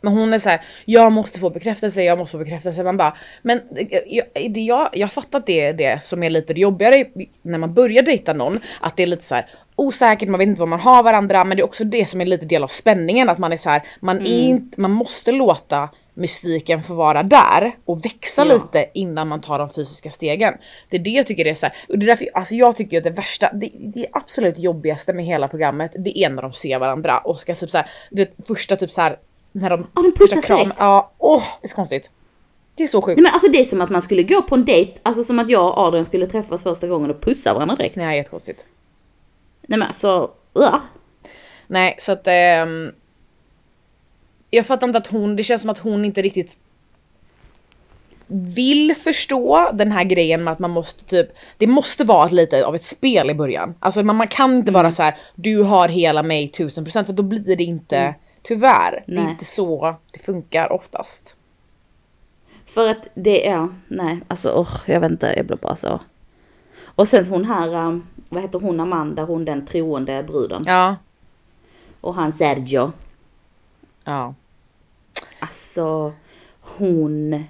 Men 0.05 0.13
hon 0.13 0.33
är 0.33 0.39
så 0.39 0.49
här, 0.49 0.61
jag 0.85 1.11
måste 1.11 1.39
få 1.39 1.49
bekräftelse, 1.49 2.03
jag 2.03 2.17
måste 2.17 2.31
få 2.31 2.43
bekräftelse. 2.43 2.83
Man 2.83 2.97
bara, 2.97 3.17
men 3.41 3.57
eh, 3.75 3.99
jag, 4.07 4.25
det, 4.51 4.59
jag, 4.59 4.89
jag 4.93 5.11
fattar 5.11 5.39
att 5.39 5.45
det 5.45 5.61
är 5.61 5.73
det 5.73 6.03
som 6.03 6.23
är 6.23 6.29
lite 6.29 6.53
jobbigare 6.53 7.05
när 7.41 7.57
man 7.57 7.73
börjar 7.73 8.03
dejta 8.03 8.33
någon. 8.33 8.59
Att 8.81 8.97
det 8.97 9.03
är 9.03 9.07
lite 9.07 9.23
så 9.23 9.35
här 9.35 9.45
osäkert, 9.75 10.29
man 10.29 10.39
vet 10.39 10.47
inte 10.47 10.59
vad 10.59 10.69
man 10.69 10.79
har 10.79 11.03
varandra. 11.03 11.43
Men 11.43 11.57
det 11.57 11.61
är 11.61 11.65
också 11.65 11.83
det 11.83 12.05
som 12.09 12.21
är 12.21 12.25
lite 12.25 12.45
del 12.45 12.63
av 12.63 12.67
spänningen. 12.67 13.29
Att 13.29 13.37
man 13.37 13.53
är 13.53 13.57
så 13.57 13.69
här, 13.69 13.83
man, 13.99 14.17
är 14.25 14.39
inte, 14.39 14.81
man 14.81 14.91
måste 14.91 15.31
låta 15.31 15.89
mystiken 16.13 16.83
få 16.83 16.93
vara 16.93 17.23
där 17.23 17.75
och 17.85 18.05
växa 18.05 18.45
Ja. 18.45 18.53
lite 18.53 18.89
innan 18.93 19.27
man 19.27 19.41
tar 19.41 19.59
de 19.59 19.69
fysiska 19.69 20.09
stegen. 20.09 20.53
Det 20.89 20.97
är 20.97 21.01
det 21.01 21.09
jag 21.09 21.27
tycker 21.27 21.47
är 21.47 21.53
så 21.53 21.65
här, 21.65 21.75
och 21.89 21.99
det 21.99 22.05
är 22.05 22.07
därför, 22.07 22.27
alltså 22.33 22.55
jag 22.55 22.75
tycker 22.75 22.97
att 22.97 23.03
det 23.03 23.09
värsta, 23.09 23.53
det, 23.53 23.69
det 23.73 24.07
absolut 24.11 24.57
jobbigaste 24.59 25.13
med 25.13 25.25
hela 25.25 25.47
programmet, 25.47 25.91
det 25.97 26.19
är 26.19 26.29
när 26.29 26.41
de 26.41 26.53
ser 26.53 26.79
varandra 26.79 27.17
och 27.17 27.39
ska 27.39 27.55
typ 27.55 27.71
så 27.71 27.77
här, 27.77 27.87
du 28.09 28.21
vet 28.21 28.47
första 28.47 28.75
typ 28.75 28.91
så 28.91 29.01
här 29.01 29.17
när 29.55 29.69
de, 29.69 29.87
Ja, 29.95 30.01
de 30.01 30.11
pussas 30.11 30.45
direkt. 30.45 30.71
Ja, 30.79 31.11
åh, 31.17 31.43
det 31.61 31.65
är 31.65 31.69
så 31.69 31.75
konstigt. 31.75 32.09
Det 32.75 32.83
är 32.83 32.87
så 32.87 33.01
sjukt. 33.01 33.17
Nej 33.17 33.23
men 33.23 33.33
alltså 33.33 33.51
det 33.51 33.59
är 33.59 33.65
som 33.65 33.81
att 33.81 33.89
man 33.89 34.01
skulle 34.01 34.23
gå 34.23 34.41
på 34.41 34.55
en 34.55 34.65
dejt, 34.65 34.99
alltså 35.03 35.23
som 35.23 35.39
att 35.39 35.49
jag 35.49 35.67
och 35.67 35.77
Adrian 35.77 36.05
skulle 36.05 36.25
träffas 36.27 36.63
första 36.63 36.87
gången 36.87 37.09
och 37.11 37.21
pussa 37.21 37.53
varandra 37.53 37.75
direkt. 37.75 37.95
Nej, 37.95 38.17
jättekonstigt. 38.17 38.65
Nej 39.67 39.79
men 39.79 39.87
alltså, 39.87 40.31
uh. 40.59 40.75
Nej, 41.67 41.97
så 42.01 42.11
att 42.11 42.21
ehm, 42.25 42.91
jag 44.49 44.65
fattar 44.65 44.87
inte 44.87 44.97
att 44.97 45.07
hon, 45.07 45.35
det 45.35 45.43
känns 45.43 45.61
som 45.61 45.69
att 45.69 45.77
hon 45.77 46.05
inte 46.05 46.21
riktigt 46.21 46.55
vill 48.27 48.95
förstå 48.95 49.69
den 49.73 49.91
här 49.91 50.03
grejen 50.03 50.43
med 50.43 50.51
att 50.51 50.59
man 50.59 50.71
måste 50.71 51.05
typ, 51.05 51.27
det 51.57 51.67
måste 51.67 52.03
vara 52.03 52.27
lite 52.27 52.65
av 52.65 52.75
ett 52.75 52.83
spel 52.83 53.29
i 53.29 53.33
början. 53.33 53.75
Alltså 53.79 54.03
man, 54.03 54.15
man 54.15 54.27
kan 54.27 54.55
inte 54.55 54.69
Mm. 54.69 54.81
vara 54.81 54.91
så 54.91 55.03
här: 55.03 55.15
du 55.35 55.61
har 55.63 55.89
hela 55.89 56.23
mig 56.23 56.51
1000% 56.53 57.03
för 57.03 57.13
då 57.13 57.23
blir 57.23 57.55
det 57.55 57.63
inte, 57.63 58.15
tyvärr, 58.45 59.03
det 59.07 59.13
är 59.13 59.21
Nej. 59.21 59.31
inte 59.31 59.45
så 59.45 59.95
det 60.11 60.19
funkar 60.19 60.71
oftast. 60.71 61.35
För 62.65 62.89
att 62.89 63.07
det 63.13 63.47
är, 63.47 63.67
nej 63.87 64.19
alltså 64.27 64.49
oh, 64.51 64.69
jag 64.85 64.99
vet 64.99 65.11
inte, 65.11 65.33
jag 65.37 65.45
blir 65.45 65.57
bara 65.57 65.75
så. 65.75 65.99
Och 66.85 67.07
sen 67.07 67.27
hon 67.27 67.45
här, 67.45 67.87
um, 67.87 68.07
vad 68.29 68.41
heter 68.41 68.59
hon 68.59 68.79
Amanda, 68.79 69.23
hon 69.23 69.45
den 69.45 69.65
troende 69.65 70.23
bruden. 70.23 70.63
Ja, 70.65 70.95
Och 72.01 72.15
han 72.15 72.33
Sergio. 72.33 72.91
ja. 74.03 74.33
Alltså 75.39 76.13
hon. 76.61 77.43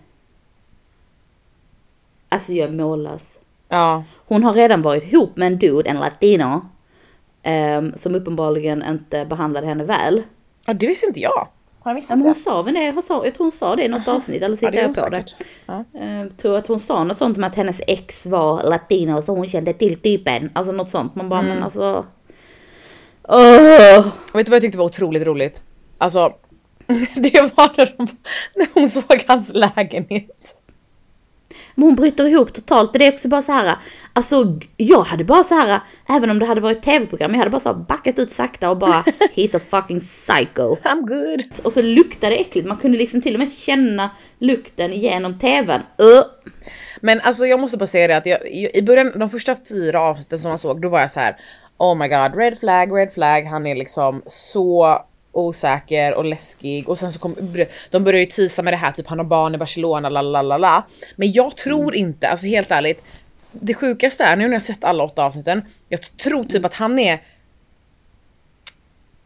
Alltså 2.30 2.54
jag 2.54 2.70
är 2.70 2.74
mållös. 2.74 3.40
Ja, 3.70 4.04
Hon 4.28 4.44
har 4.44 4.54
redan 4.54 4.82
varit 4.82 5.04
ihop 5.14 5.38
med 5.38 5.48
en 5.48 5.60
dude, 5.60 5.90
en 5.90 5.98
latino. 6.00 6.62
ehm, 7.44 7.94
som 7.98 8.16
uppenbarligen 8.16 8.84
inte 8.84 9.26
behandlade 9.26 9.68
henne 9.68 9.84
väl. 9.84 10.24
Ja 10.66 10.74
det 10.74 10.88
visste 10.88 11.06
inte 11.06 11.20
jag. 11.20 11.32
Har 11.80 11.92
jag 11.92 11.92
Ja, 11.92 11.94
missat 11.94 12.10
men 12.18 12.22
hon 12.22 12.34
det? 12.34 12.40
sa 12.40 12.62
väl 12.62 12.74
det, 12.74 12.84
jag, 12.84 13.04
sa, 13.04 13.26
jag 13.26 13.34
tror 13.36 13.46
hon 13.46 13.52
sa 13.52 13.76
det 13.76 13.84
i 13.84 13.88
något 13.88 14.08
avsnitt, 14.08 14.42
eller 14.42 14.50
Ja, 14.50 14.58
sitter 14.58 14.72
det 14.72 14.80
är 14.80 14.84
jag 14.84 14.96
på 14.96 15.10
det? 15.10 15.18
osäkert. 15.18 15.36
Ja. 15.66 15.84
Eh, 16.00 16.28
tror 16.38 16.58
att 16.58 16.68
hon 16.68 16.80
sa 16.80 17.04
något 17.04 17.18
sånt 17.18 17.38
om 17.38 17.44
att 17.44 17.56
hennes 17.56 17.82
ex 17.88 18.26
var 18.26 18.64
latino 18.64 19.22
så 19.22 19.36
hon 19.36 19.50
kände 19.50 19.74
till 19.74 20.00
typen. 20.00 20.50
Alltså 20.54 20.72
något 20.72 20.90
sånt. 20.90 21.16
Man 21.16 21.30
bara 21.30 21.40
Mm. 21.40 21.54
men 21.54 21.64
alltså. 21.64 22.06
Och 23.22 24.40
vet 24.40 24.46
du 24.46 24.50
vad 24.50 24.56
jag 24.56 24.62
tyckte 24.62 24.78
var 24.78 24.86
otroligt 24.86 25.24
roligt? 25.24 25.62
Alltså, 25.98 26.34
det 27.16 27.42
var 27.58 27.78
när, 27.78 27.94
de, 27.98 28.08
när 28.56 28.68
hon 28.74 28.90
såg 28.90 29.24
hans 29.28 29.50
lägenhet. 29.54 30.56
Men 31.76 31.86
hon 31.86 31.96
bryter 31.96 32.28
ihop 32.28 32.54
totalt 32.54 32.92
och 32.92 33.00
det 33.00 33.08
är 33.08 33.14
också 33.14 33.28
bara 33.28 33.42
så 33.42 33.52
här. 33.52 33.76
Alltså 34.14 34.60
jag 34.78 35.04
hade 35.04 35.24
bara 35.24 35.44
så 35.44 35.56
här. 35.56 35.80
Även 36.10 36.30
om 36.30 36.40
det 36.40 36.46
hade 36.46 36.62
varit 36.62 36.82
tv-program. 36.82 37.32
Jag 37.32 37.38
hade 37.38 37.50
bara 37.50 37.60
så 37.60 37.70
här 37.70 37.76
backat 37.76 38.20
ut 38.20 38.32
sakta 38.32 38.70
och 38.70 38.78
bara 38.78 39.02
he's 39.36 39.58
a 39.58 39.60
fucking 39.70 40.00
psycho. 40.00 40.76
I'm 40.76 41.02
good. 41.02 41.44
Och 41.64 41.74
så 41.74 41.82
luktade 41.82 42.36
det 42.36 42.42
äckligt. 42.42 42.68
Man 42.68 42.78
kunde 42.78 42.98
liksom 42.98 43.22
till 43.22 43.34
och 43.34 43.40
med 43.40 43.54
känna 43.54 44.10
lukten 44.40 44.94
genom 44.94 45.40
tvn. 45.40 45.82
Uh. 46.02 46.24
Men 47.02 47.22
alltså 47.22 47.46
jag 47.46 47.60
måste 47.60 47.78
bara 47.78 47.88
säga 47.88 48.08
det 48.08 48.18
att 48.18 48.26
jag, 48.26 48.48
i 48.76 48.82
början, 48.82 49.20
de 49.20 49.30
första 49.30 49.56
fyra 49.70 50.02
avsnitten 50.02 50.40
som 50.40 50.50
man 50.50 50.60
såg, 50.60 50.82
då 50.82 50.90
var 50.90 51.00
jag 51.00 51.12
så 51.12 51.20
här. 51.20 51.36
Oh 51.78 51.96
my 51.96 52.08
god, 52.08 52.36
red 52.36 52.60
flag, 52.60 52.98
red 52.98 53.14
flag. 53.14 53.42
Han 53.42 53.68
är 53.68 53.76
liksom 53.76 54.22
så 54.28 55.00
osäker 55.36 56.14
och 56.14 56.26
läskig 56.26 56.90
och 56.90 57.00
sen 57.00 57.12
så 57.12 57.20
kom, 57.20 57.36
de 57.90 58.04
började 58.04 58.20
ju 58.20 58.26
tisa 58.26 58.62
med 58.62 58.74
det 58.74 58.78
här 58.78 58.92
typ 58.92 59.08
han 59.08 59.20
har 59.20 59.26
barn 59.26 59.56
i 59.56 59.58
Barcelona 59.58 60.10
la 60.10 60.22
la 60.22 60.42
la 60.42 60.58
la. 60.58 60.88
Men 61.16 61.32
jag 61.32 61.58
tror 61.58 61.96
inte, 61.96 62.28
alltså 62.28 62.46
helt 62.46 62.72
ärligt. 62.72 63.04
Det 63.52 63.74
sjukaste 63.74 64.24
är 64.24 64.36
nu 64.36 64.48
när 64.48 64.54
jag 64.54 64.64
sett 64.64 64.84
alla 64.84 65.04
åtta 65.04 65.26
avsnitten. 65.26 65.62
Jag 65.90 66.18
tror 66.18 66.44
typ 66.44 66.66
att 66.66 66.74
han 66.74 67.00
är 67.00 67.20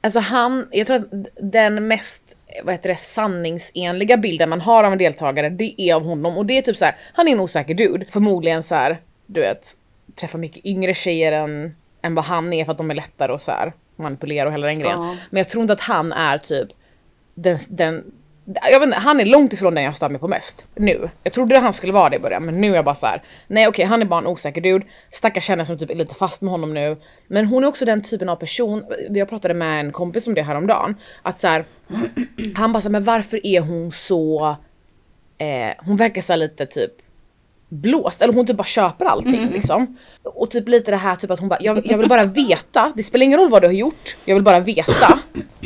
Alltså 0.01 0.19
han, 0.19 0.67
jag 0.71 0.87
tror 0.87 0.97
att 0.97 1.07
den 1.35 1.87
mest 1.87 2.35
vad 2.63 2.73
heter 2.73 2.89
det, 2.89 2.95
sanningsenliga 2.95 4.17
bilden 4.17 4.49
man 4.49 4.61
har 4.61 4.83
av 4.83 4.91
en 4.91 4.97
deltagare 4.97 5.49
det 5.49 5.81
är 5.81 5.95
av 5.95 6.03
honom 6.03 6.37
och 6.37 6.45
det 6.45 6.57
är 6.57 6.61
typ 6.61 6.77
så 6.77 6.85
här, 6.85 6.95
han 7.13 7.27
är 7.27 7.31
en 7.31 7.39
osäker 7.39 7.73
dude. 7.73 8.05
Förmodligen 8.09 8.63
så 8.63 8.75
här, 8.75 8.97
du 9.25 9.41
vet, 9.41 9.75
träffar 10.15 10.39
mycket 10.39 10.65
yngre 10.65 10.93
tjejer 10.93 11.31
än, 11.31 11.75
än 12.01 12.15
vad 12.15 12.25
han 12.25 12.53
är 12.53 12.65
för 12.65 12.71
att 12.71 12.77
de 12.77 12.91
är 12.91 12.95
lättare 12.95 13.31
och 13.31 13.41
så 13.41 13.51
här 13.51 13.73
manipulera 13.99 14.47
och 14.47 14.53
hela 14.53 14.67
den 14.67 14.79
grejen. 14.79 15.01
Ja. 15.01 15.15
Men 15.29 15.37
jag 15.37 15.49
tror 15.49 15.61
inte 15.61 15.73
att 15.73 15.81
han 15.81 16.11
är 16.11 16.37
typ 16.37 16.69
den, 17.35 17.59
den 17.69 18.11
jag 18.71 18.79
vet 18.79 18.87
inte, 18.87 18.97
han 18.97 19.19
är 19.19 19.25
långt 19.25 19.53
ifrån 19.53 19.75
den 19.75 19.83
jag 19.83 19.95
stör 19.95 20.09
mig 20.09 20.19
på 20.19 20.27
mest 20.27 20.65
nu. 20.75 21.09
Jag 21.23 21.33
trodde 21.33 21.57
att 21.57 21.63
han 21.63 21.73
skulle 21.73 21.93
vara 21.93 22.09
det 22.09 22.15
i 22.15 22.19
början 22.19 22.45
men 22.45 22.61
nu 22.61 22.71
är 22.71 22.75
jag 22.75 22.85
bara 22.85 22.95
så 22.95 23.05
här. 23.05 23.23
nej 23.47 23.67
okej 23.67 23.85
han 23.85 24.01
är 24.01 24.05
bara 24.05 24.19
en 24.19 24.27
osäker 24.27 24.61
dude, 24.61 24.85
stackars 25.11 25.49
henne 25.49 25.65
som 25.65 25.77
typ 25.77 25.89
är 25.89 25.95
lite 25.95 26.15
fast 26.15 26.41
med 26.41 26.51
honom 26.51 26.73
nu. 26.73 26.97
Men 27.27 27.45
hon 27.45 27.63
är 27.63 27.67
också 27.67 27.85
den 27.85 28.01
typen 28.01 28.29
av 28.29 28.35
person, 28.35 28.85
jag 29.09 29.29
pratade 29.29 29.53
med 29.53 29.79
en 29.79 29.91
kompis 29.91 30.27
om 30.27 30.33
det 30.33 30.41
här 30.41 30.55
om 30.55 30.67
dagen 30.67 30.95
att 31.21 31.39
så 31.39 31.47
här, 31.47 31.65
han 32.55 32.73
bara 32.73 32.81
så 32.81 32.87
här, 32.87 32.91
men 32.91 33.03
varför 33.03 33.45
är 33.45 33.61
hon 33.61 33.91
så, 33.91 34.55
eh, 35.37 35.73
hon 35.85 35.95
verkar 35.95 36.21
så 36.21 36.33
här 36.33 36.37
lite 36.37 36.65
typ 36.65 36.91
blåst, 37.69 38.21
eller 38.21 38.33
hon 38.33 38.47
typ 38.47 38.57
bara 38.57 38.63
köper 38.63 39.05
allting 39.05 39.49
liksom. 39.51 39.97
Och 40.23 40.51
typ 40.51 40.67
lite 40.67 40.91
det 40.91 40.97
här 40.97 41.15
typ 41.15 41.31
att 41.31 41.39
hon 41.39 41.49
bara, 41.49 41.61
jag, 41.61 41.85
jag 41.87 41.97
vill 41.97 42.09
bara 42.09 42.25
veta, 42.25 42.93
det 42.95 43.03
spelar 43.03 43.25
ingen 43.25 43.39
roll 43.39 43.49
vad 43.49 43.61
du 43.61 43.67
har 43.67 43.73
gjort, 43.73 44.15
jag 44.25 44.35
vill 44.35 44.43
bara 44.43 44.59
veta. 44.59 45.19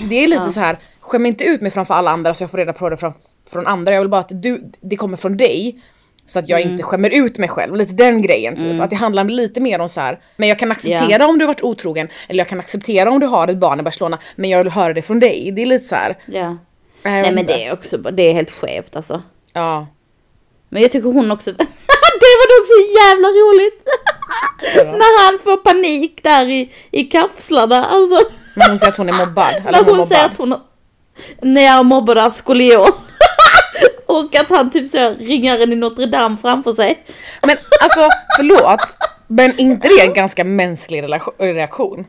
Det 0.10 0.16
är 0.24 0.28
lite 0.28 0.50
så 0.50 0.60
här, 0.60 0.78
skäm 1.00 1.26
inte 1.26 1.44
ut 1.44 1.62
mig 1.62 1.72
framför 1.72 1.94
alla 1.94 2.12
andra 2.12 2.34
så 2.34 2.44
jag 2.44 2.52
får 2.52 2.58
reda 2.58 2.74
på 2.74 2.90
det 2.90 2.98
från, 2.98 3.14
från 3.50 3.68
andra, 3.68 3.94
jag 3.94 4.02
vill 4.02 4.10
bara 4.10 4.22
att 4.22 4.42
du, 4.42 4.72
det 4.82 4.96
kommer 4.96 5.18
från 5.18 5.38
dig. 5.38 5.82
Så 6.26 6.40
att 6.40 6.50
jag 6.50 6.62
inte 6.62 6.84
skämmer 6.84 7.10
ut 7.10 7.38
mig 7.38 7.50
själv, 7.50 7.76
lite 7.76 7.94
den 7.94 8.22
grejen 8.22 8.56
typ. 8.56 8.82
Att 8.82 8.90
det 8.90 8.96
handlar 8.96 9.24
lite 9.24 9.60
mer 9.60 9.80
om 9.80 9.90
så 9.90 10.02
här. 10.02 10.20
men 10.38 10.50
jag 10.50 10.60
kan 10.60 10.72
acceptera 10.72 11.28
om 11.28 11.40
du 11.40 11.46
har 11.46 11.48
varit 11.48 11.62
otrogen, 11.62 12.08
eller 12.28 12.40
jag 12.40 12.48
kan 12.48 12.60
acceptera 12.60 13.12
om 13.12 13.20
du 13.20 13.26
har 13.26 13.48
ett 13.48 13.58
barn 13.58 13.80
i 13.80 13.84
Barcelona, 13.84 14.20
men 14.36 14.50
jag 14.50 14.64
vill 14.64 14.74
höra 14.74 14.94
det 14.94 15.02
från 15.02 15.20
dig. 15.20 15.52
Det 15.52 15.62
är 15.62 15.66
lite 15.66 15.86
så 15.86 15.96
här. 15.96 16.18
Ja. 16.26 16.58
vet 17.04 17.24
Nej 17.26 17.32
men 17.32 17.46
det 17.46 17.66
är 17.66 17.74
också, 17.74 17.98
det 17.98 18.24
är 18.24 18.34
helt 18.34 18.52
skevt 18.52 18.96
alltså. 18.96 19.22
Ja. 19.54 19.88
Men 20.70 20.82
jag 20.82 20.92
tycker 20.92 21.10
hon 21.10 21.32
också, 21.32 21.52
det 22.24 22.34
var 22.40 22.48
dock 22.54 22.66
så 22.74 22.80
jävla 23.00 23.28
roligt. 23.28 23.78
Vadå? 24.78 24.92
När 25.02 25.26
han 25.26 25.40
får 25.40 25.58
panik 25.58 26.24
där 26.24 26.50
i, 26.50 26.72
i 26.92 27.04
kapslarna. 27.04 27.86
Alltså, 27.86 28.20
Men 28.56 28.70
hon 28.70 28.80
säger 28.80 28.92
att 28.92 28.98
hon 28.98 29.10
är 29.10 29.26
mobbad. 29.26 29.54
Eller 29.68 29.72
när 29.72 29.80
hon, 29.84 29.94
är 29.94 29.98
hon 29.98 30.08
säger 30.08 30.26
att 30.26 30.38
hon 30.38 30.56
när 31.42 31.62
jag 31.62 31.80
är 31.80 31.84
mobbad 31.84 32.18
av 32.18 32.30
skolios. 32.30 32.96
Och 34.06 34.36
att 34.36 34.50
han 34.50 34.72
typ 34.72 34.88
så 34.88 35.14
ringaren 35.20 35.74
i 35.74 35.76
Notre 35.76 36.06
Dame 36.06 36.38
framför 36.42 36.74
sig. 36.74 37.06
Men 37.42 37.58
alltså 37.82 38.08
förlåt, 38.38 38.80
men 39.28 39.60
inte 39.60 39.88
det 39.88 40.02
en 40.02 40.14
ganska 40.14 40.44
mänsklig 40.44 41.04
reaktion? 41.40 42.06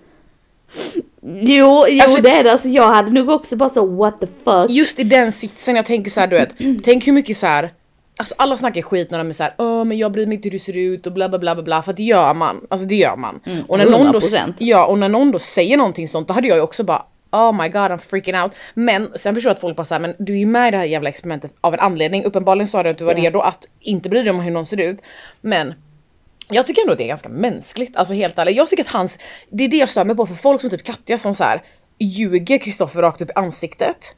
Jo, 1.22 1.84
jo 1.88 2.02
Alltså- 2.02 2.22
det 2.22 2.30
är 2.30 2.44
det. 2.44 2.52
Alltså 2.52 2.68
jag 2.68 2.86
hade 2.88 3.10
nog 3.10 3.30
också 3.30 3.56
bara 3.56 3.68
så 3.68 3.86
what 3.86 4.20
the 4.20 4.26
fuck. 4.26 4.70
Just 4.70 4.98
i 4.98 5.04
den 5.04 5.32
sitsen, 5.32 5.76
jag 5.76 5.86
tänker 5.86 6.10
så 6.10 6.20
här, 6.20 6.26
du 6.26 6.36
vet, 6.36 6.84
tänk 6.84 7.06
hur 7.06 7.12
mycket 7.12 7.36
så 7.36 7.46
här. 7.46 7.72
Alltså 8.16 8.34
alla 8.38 8.56
snackar 8.56 8.82
skit 8.82 9.10
när 9.10 9.18
de 9.18 9.28
är 9.28 9.32
såhär, 9.32 9.54
åh 9.58 9.84
men 9.84 9.98
jag 9.98 10.12
bryr 10.12 10.26
mig 10.26 10.34
inte 10.36 10.46
hur 10.46 10.50
du 10.50 10.58
ser 10.58 10.76
ut 10.76 11.06
och 11.06 11.12
bla 11.12 11.28
bla 11.28 11.38
bla 11.38 11.54
bla 11.54 11.62
bla 11.64 11.82
för 11.82 11.90
att 11.90 11.96
det 11.96 12.02
gör 12.02 12.34
man. 12.34 12.66
Alltså 12.70 12.86
det 12.86 12.94
gör 12.96 13.16
man. 13.16 13.40
och, 13.68 13.78
när 13.78 13.86
någon 13.90 14.12
då, 14.12 14.18
100%. 14.18 14.54
ja, 14.58 14.86
och 14.86 14.98
när 14.98 15.08
någon 15.08 15.30
då 15.30 15.38
säger 15.38 15.76
någonting 15.76 16.08
sånt 16.08 16.28
då 16.28 16.34
hade 16.34 16.48
jag 16.48 16.56
ju 16.56 16.62
också 16.62 16.84
bara 16.84 17.04
Oh 17.30 17.52
my 17.62 17.68
god 17.68 17.80
I'm 17.90 17.98
freaking 17.98 18.34
out. 18.36 18.52
Men 18.74 19.12
sen 19.16 19.34
förstår 19.34 19.48
jag 19.50 19.54
att 19.54 19.60
folk 19.60 19.76
bara 19.76 19.84
såhär, 19.84 20.00
men 20.00 20.14
du 20.18 20.32
är 20.32 20.36
ju 20.38 20.46
med 20.46 20.68
i 20.68 20.70
det 20.70 20.76
här 20.76 20.84
jävla 20.84 21.08
experimentet 21.08 21.54
av 21.60 21.74
en 21.74 21.80
anledning. 21.80 22.24
Uppenbarligen 22.24 22.68
sa 22.68 22.82
du 22.82 22.90
att 22.90 22.98
du 22.98 23.04
var 23.04 23.12
Ja. 23.14 23.18
redo 23.18 23.38
att 23.40 23.64
inte 23.80 24.08
bry 24.08 24.22
dig 24.22 24.30
om 24.30 24.40
hur 24.40 24.50
någon 24.50 24.66
ser 24.66 24.80
ut. 24.80 24.98
Men 25.40 25.74
jag 26.50 26.66
tycker 26.66 26.82
ändå 26.82 26.92
att 26.92 26.98
det 26.98 27.04
är 27.04 27.08
ganska 27.08 27.28
mänskligt, 27.28 27.96
alltså 27.96 28.14
helt 28.14 28.38
ärligt. 28.38 28.56
Jag 28.56 28.68
tycker 28.68 28.84
att 28.84 28.90
hans, 28.90 29.18
det 29.50 29.64
är 29.64 29.68
det 29.68 29.76
jag 29.76 29.88
stör 29.88 30.04
mig 30.04 30.16
på 30.16 30.26
för 30.26 30.34
folk 30.34 30.60
som 30.60 30.70
typ 30.70 30.84
Katja 30.84 31.18
som 31.18 31.34
så 31.34 31.44
här 31.44 31.62
ljuger 31.98 32.58
Kristoffer 32.58 33.02
rakt 33.02 33.20
upp 33.22 33.30
i 33.30 33.32
ansiktet. 33.34 34.14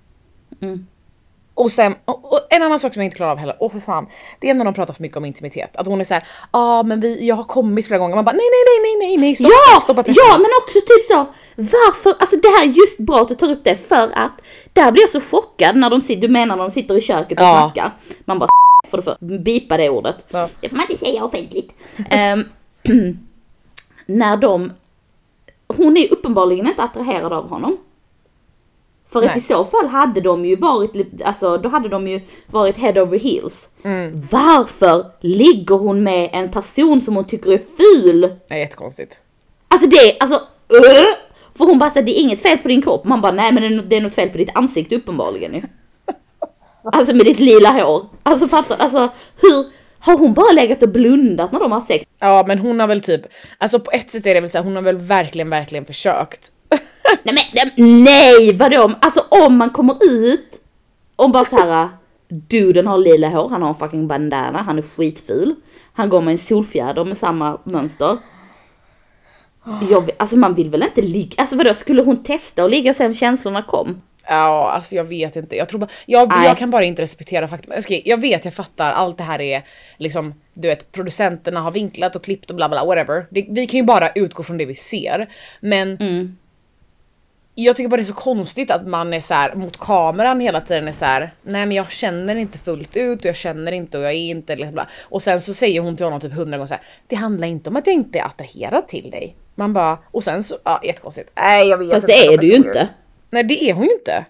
Och 1.56 1.72
sen, 1.72 1.94
och, 2.04 2.32
och 2.32 2.40
en 2.50 2.62
annan 2.62 2.80
sak 2.80 2.92
som 2.92 3.02
jag 3.02 3.06
inte 3.06 3.16
klarar 3.16 3.30
av 3.32 3.38
heller, 3.38 3.56
åh 3.60 3.72
för 3.72 3.80
fan. 3.80 4.06
Det 4.40 4.50
är 4.50 4.54
när 4.54 4.64
de 4.64 4.74
pratar 4.74 4.92
för 4.94 5.02
mycket 5.02 5.16
om 5.16 5.24
intimitet. 5.24 5.76
Att 5.76 5.86
hon 5.86 6.00
är 6.00 6.04
såhär, 6.04 6.22
ja 6.52 6.58
ah, 6.78 6.82
men 6.82 7.00
vi, 7.00 7.26
jag 7.28 7.36
har 7.36 7.44
kommit 7.44 7.86
flera 7.86 7.98
gånger. 7.98 8.14
Man 8.14 8.24
bara 8.24 8.36
nej 8.36 8.46
nej 8.50 8.64
nej 8.82 8.96
nej 9.00 9.08
nej 9.08 9.16
nej 9.16 9.36
stopp, 9.36 9.48
Ja, 9.50 9.70
stopp, 9.72 9.82
stoppa 9.82 10.02
pressen. 10.02 10.24
ja 10.30 10.36
men 10.38 10.46
också 10.62 10.78
typ 10.80 11.06
så, 11.08 11.26
varför, 11.56 12.10
alltså 12.20 12.36
det 12.36 12.48
här 12.48 12.64
är 12.64 12.68
just 12.72 12.98
bra 12.98 13.20
att 13.20 13.28
du 13.28 13.34
tar 13.34 13.50
upp 13.50 13.64
det 13.64 13.76
för 13.88 14.08
att 14.14 14.32
där 14.72 14.92
blir 14.92 15.02
jag 15.02 15.10
så 15.10 15.20
chockad 15.20 15.76
när 15.76 15.90
de 15.90 16.00
sitter, 16.02 16.20
du 16.22 16.28
menar 16.28 16.56
när 16.56 16.64
de 16.64 16.70
sitter 16.70 16.94
i 16.98 17.00
köket 17.00 17.38
och 17.40 17.46
Ja. 17.46 17.70
snackar. 17.74 17.90
Man 18.24 18.38
bara 18.38 18.48
får 18.90 18.96
du 18.98 19.02
för, 19.02 19.38
bipa 19.38 19.76
det 19.76 19.90
ordet. 19.90 20.26
Ja. 20.28 20.48
Det 20.60 20.68
får 20.68 20.76
man 20.76 20.86
inte 20.90 21.04
säga 21.04 21.24
offentligt. 21.24 21.74
Ehm, 22.10 22.44
när 24.06 24.36
de, 24.36 24.72
hon 25.76 25.96
är 25.96 26.12
uppenbarligen 26.12 26.66
inte 26.68 26.82
attraherad 26.82 27.32
av 27.32 27.48
honom. 27.48 27.76
För 29.08 29.18
att 29.20 29.26
Nej. 29.26 29.38
i 29.38 29.40
så 29.40 29.64
fall 29.64 29.86
hade 29.86 30.20
de 30.20 30.44
ju 30.44 30.56
varit, 30.56 31.22
alltså 31.24 31.58
då 31.58 31.68
hade 31.68 31.88
de 31.88 32.08
ju 32.08 32.20
varit 32.46 32.78
head 32.78 33.02
over 33.02 33.18
heels. 33.18 33.68
Mm. 33.84 34.20
Varför 34.30 35.06
ligger 35.20 35.74
hon 35.74 36.02
med 36.02 36.30
en 36.32 36.50
person 36.50 37.00
som 37.00 37.16
hon 37.16 37.24
tycker 37.24 37.52
är 37.52 37.58
ful? 37.58 38.20
Det 38.20 38.54
är 38.54 38.58
jättekonstigt. 38.58 39.16
Alltså 39.68 39.88
det, 39.88 40.16
alltså 40.20 40.34
uh, 40.34 41.04
För 41.58 41.64
hon 41.64 41.78
bara 41.78 41.90
säger 41.90 42.06
det 42.06 42.18
är 42.18 42.22
inget 42.22 42.42
fel 42.42 42.58
på 42.58 42.68
din 42.68 42.82
kropp. 42.82 43.04
Man 43.04 43.20
bara 43.20 43.32
nej 43.32 43.52
men 43.52 43.62
det 43.62 43.68
är 43.68 43.70
nå- 43.70 43.82
det 43.86 43.96
är 43.96 44.00
något 44.00 44.14
fel 44.14 44.28
på 44.28 44.38
ditt 44.38 44.56
ansikte 44.56 44.96
uppenbarligen 44.96 45.54
ju. 45.54 45.62
Alltså 46.92 47.14
med 47.14 47.26
ditt 47.26 47.40
lila 47.40 47.70
hår. 47.70 48.06
Alltså 48.22 48.48
fattar, 48.48 48.76
alltså 48.78 49.08
hur 49.40 49.66
har 49.98 50.18
hon 50.18 50.34
bara 50.34 50.52
legat 50.52 50.82
och 50.82 50.88
blundat 50.88 51.52
när 51.52 51.60
de 51.60 51.72
har 51.72 51.78
haft 51.78 51.86
sex? 51.86 52.04
Ja 52.18 52.44
men 52.46 52.58
hon 52.58 52.80
har 52.80 52.86
väl 52.86 53.00
typ, 53.00 53.20
alltså 53.58 53.80
på 53.80 53.90
ett 53.90 54.10
sätt 54.10 54.26
är 54.26 54.34
det 54.34 54.40
väl 54.40 54.50
så 54.50 54.58
här, 54.58 54.64
hon 54.64 54.76
har 54.76 54.82
väl 54.82 54.96
verkligen 54.96 55.50
verkligen 55.50 55.84
försökt. 55.84 56.52
Nej 57.22 57.50
men 57.54 58.04
nej, 58.04 58.52
vadå? 58.52 58.92
Alltså 59.00 59.24
om 59.28 59.56
man 59.56 59.70
kommer 59.70 59.96
ut 60.04 60.60
och 61.16 61.30
bara 61.30 61.44
så 61.44 61.56
här. 61.56 61.88
Duden 62.28 62.86
har 62.86 62.98
lila 62.98 63.28
hår, 63.28 63.48
han 63.48 63.62
har 63.62 63.68
en 63.68 63.74
fucking 63.74 64.08
bandana, 64.08 64.62
han 64.62 64.78
är 64.78 64.82
skitful. 64.82 65.54
Han 65.92 66.08
går 66.08 66.20
med 66.20 66.32
en 66.32 66.38
solfjäder 66.38 67.04
med 67.04 67.16
samma 67.16 67.60
mönster. 67.64 68.18
Jag, 69.90 70.10
alltså 70.16 70.36
man 70.36 70.54
vill 70.54 70.70
väl 70.70 70.82
inte 70.82 71.02
ligga, 71.02 71.34
alltså 71.38 71.56
vadå 71.56 71.74
skulle 71.74 72.02
hon 72.02 72.22
testa 72.22 72.64
och 72.64 72.70
ligga 72.70 72.94
sen 72.94 73.14
känslorna 73.14 73.62
kom? 73.62 74.02
Ja, 74.28 74.70
alltså 74.70 74.94
jag 74.94 75.04
vet 75.04 75.36
inte. 75.36 75.56
Jag 75.56 75.68
tror 75.68 75.80
bara, 75.80 75.90
jag, 76.06 76.28
Nej. 76.28 76.46
jag 76.46 76.58
kan 76.58 76.70
bara 76.70 76.84
inte 76.84 77.02
respektera 77.02 77.48
faktum. 77.48 77.72
Okej, 77.78 78.02
jag 78.04 78.20
vet, 78.20 78.44
jag 78.44 78.54
fattar, 78.54 78.92
allt 78.92 79.18
det 79.18 79.24
här 79.24 79.40
är 79.40 79.64
liksom, 79.96 80.34
du 80.54 80.68
vet, 80.68 80.92
producenterna 80.92 81.60
har 81.60 81.70
vinklat 81.70 82.16
och 82.16 82.24
klippt 82.24 82.50
och 82.50 82.56
bla 82.56 82.68
bla, 82.68 82.84
whatever. 82.84 83.26
Det, 83.30 83.46
vi 83.50 83.66
kan 83.66 83.78
ju 83.78 83.84
bara 83.84 84.10
utgå 84.10 84.42
från 84.42 84.58
det 84.58 84.66
vi 84.66 84.74
ser. 84.74 85.28
Men 85.60 85.96
jag 87.58 87.76
tycker 87.76 87.88
bara 87.88 87.96
det 87.96 88.02
är 88.02 88.04
så 88.04 88.14
konstigt 88.14 88.70
att 88.70 88.86
man 88.86 89.12
är 89.12 89.20
så 89.20 89.34
här 89.34 89.54
mot 89.54 89.76
kameran 89.76 90.40
hela 90.40 90.60
tiden 90.60 90.88
är 90.88 90.92
så 90.92 91.04
här. 91.04 91.34
nej 91.42 91.66
men 91.66 91.76
jag 91.76 91.90
känner 91.90 92.36
inte 92.36 92.58
fullt 92.58 92.96
ut 92.96 93.18
och 93.18 93.24
jag 93.24 93.36
känner 93.36 93.72
inte 93.72 93.98
och 93.98 94.04
jag 94.04 94.12
är 94.12 94.30
inte 94.30 94.56
bla. 94.56 94.88
Och 95.02 95.22
sen 95.22 95.40
så 95.40 95.54
säger 95.54 95.80
hon 95.80 95.96
till 95.96 96.06
honom 96.06 96.20
typ 96.20 96.32
hundra 96.32 96.56
gånger 96.56 96.66
så 96.68 96.74
här. 96.74 96.82
det 97.06 97.16
handlar 97.16 97.48
inte 97.48 97.70
om 97.70 97.76
att 97.76 97.86
jag 97.86 97.94
inte 97.94 98.18
är 98.18 98.24
attraherad 98.24 98.88
till 98.88 99.10
dig. 99.10 99.36
Man 99.54 99.72
bara, 99.72 99.98
och 100.10 100.24
sen 100.24 100.44
så, 100.44 100.56
ja 100.64 100.80
jättekonstigt. 100.84 101.30
Nej 101.36 101.68
jag 101.68 101.78
vet 101.78 101.92
Fast 101.92 102.08
inte 102.08 102.20
det 102.20 102.34
är 102.34 102.38
du 102.38 102.46
ju 102.46 102.54
inte. 102.54 102.88
Nej 103.30 103.44
det 103.44 103.70
är 103.70 103.74
hon 103.74 103.84
ju 103.84 103.92
inte. 103.92 104.24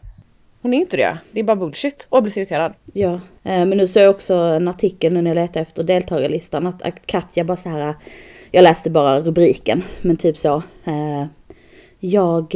Hon 0.62 0.74
är 0.74 0.78
inte 0.78 0.96
det. 0.96 1.18
Det 1.30 1.40
är 1.40 1.44
bara 1.44 1.56
bullshit. 1.56 2.06
Och 2.08 2.16
jag 2.16 2.22
blir 2.22 2.32
så 2.32 2.40
irriterad. 2.40 2.74
Ja, 2.92 3.12
eh, 3.44 3.66
men 3.66 3.70
nu 3.70 3.86
såg 3.86 4.02
jag 4.02 4.10
också 4.10 4.34
en 4.34 4.68
artikel 4.68 5.12
nu 5.12 5.22
när 5.22 5.30
jag 5.30 5.34
letade 5.34 5.60
efter 5.60 5.82
deltagarlistan 5.82 6.66
att, 6.66 6.82
att 6.82 7.06
Katja 7.06 7.44
bara 7.44 7.56
så 7.56 7.68
här, 7.68 7.94
jag 8.50 8.62
läste 8.62 8.90
bara 8.90 9.20
rubriken, 9.20 9.82
men 10.00 10.16
typ 10.16 10.36
så. 10.36 10.56
Eh, 10.84 11.26
jag... 12.00 12.54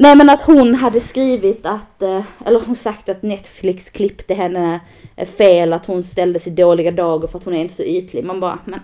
Nej 0.00 0.16
men 0.16 0.30
att 0.30 0.42
hon 0.42 0.74
hade 0.74 1.00
skrivit 1.00 1.66
att, 1.66 2.02
eh, 2.02 2.22
eller 2.46 2.60
hon 2.66 2.76
sagt 2.76 3.08
att 3.08 3.22
Netflix 3.22 3.90
klippte 3.90 4.34
henne 4.34 4.80
eh, 5.16 5.28
fel, 5.28 5.72
att 5.72 5.86
hon 5.86 6.02
ställdes 6.02 6.46
i 6.46 6.50
dåliga 6.50 6.90
dagar 6.90 7.28
för 7.28 7.38
att 7.38 7.44
hon 7.44 7.54
är 7.54 7.60
inte 7.60 7.74
så 7.74 7.82
ytlig. 7.82 8.24
Man 8.24 8.40
bara, 8.40 8.58
men 8.64 8.80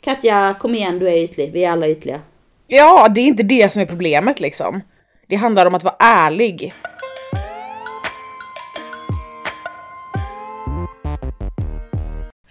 Katja 0.00 0.54
kom 0.60 0.74
igen 0.74 0.98
du 0.98 1.08
är 1.08 1.16
ytlig, 1.24 1.52
vi 1.52 1.64
är 1.64 1.70
alla 1.70 1.88
ytliga. 1.88 2.20
Ja, 2.66 3.08
det 3.08 3.20
är 3.20 3.24
inte 3.24 3.42
det 3.42 3.72
som 3.72 3.82
är 3.82 3.86
problemet 3.86 4.40
liksom. 4.40 4.80
Det 5.26 5.36
handlar 5.36 5.66
om 5.66 5.74
att 5.74 5.84
vara 5.84 5.96
ärlig. 5.98 6.72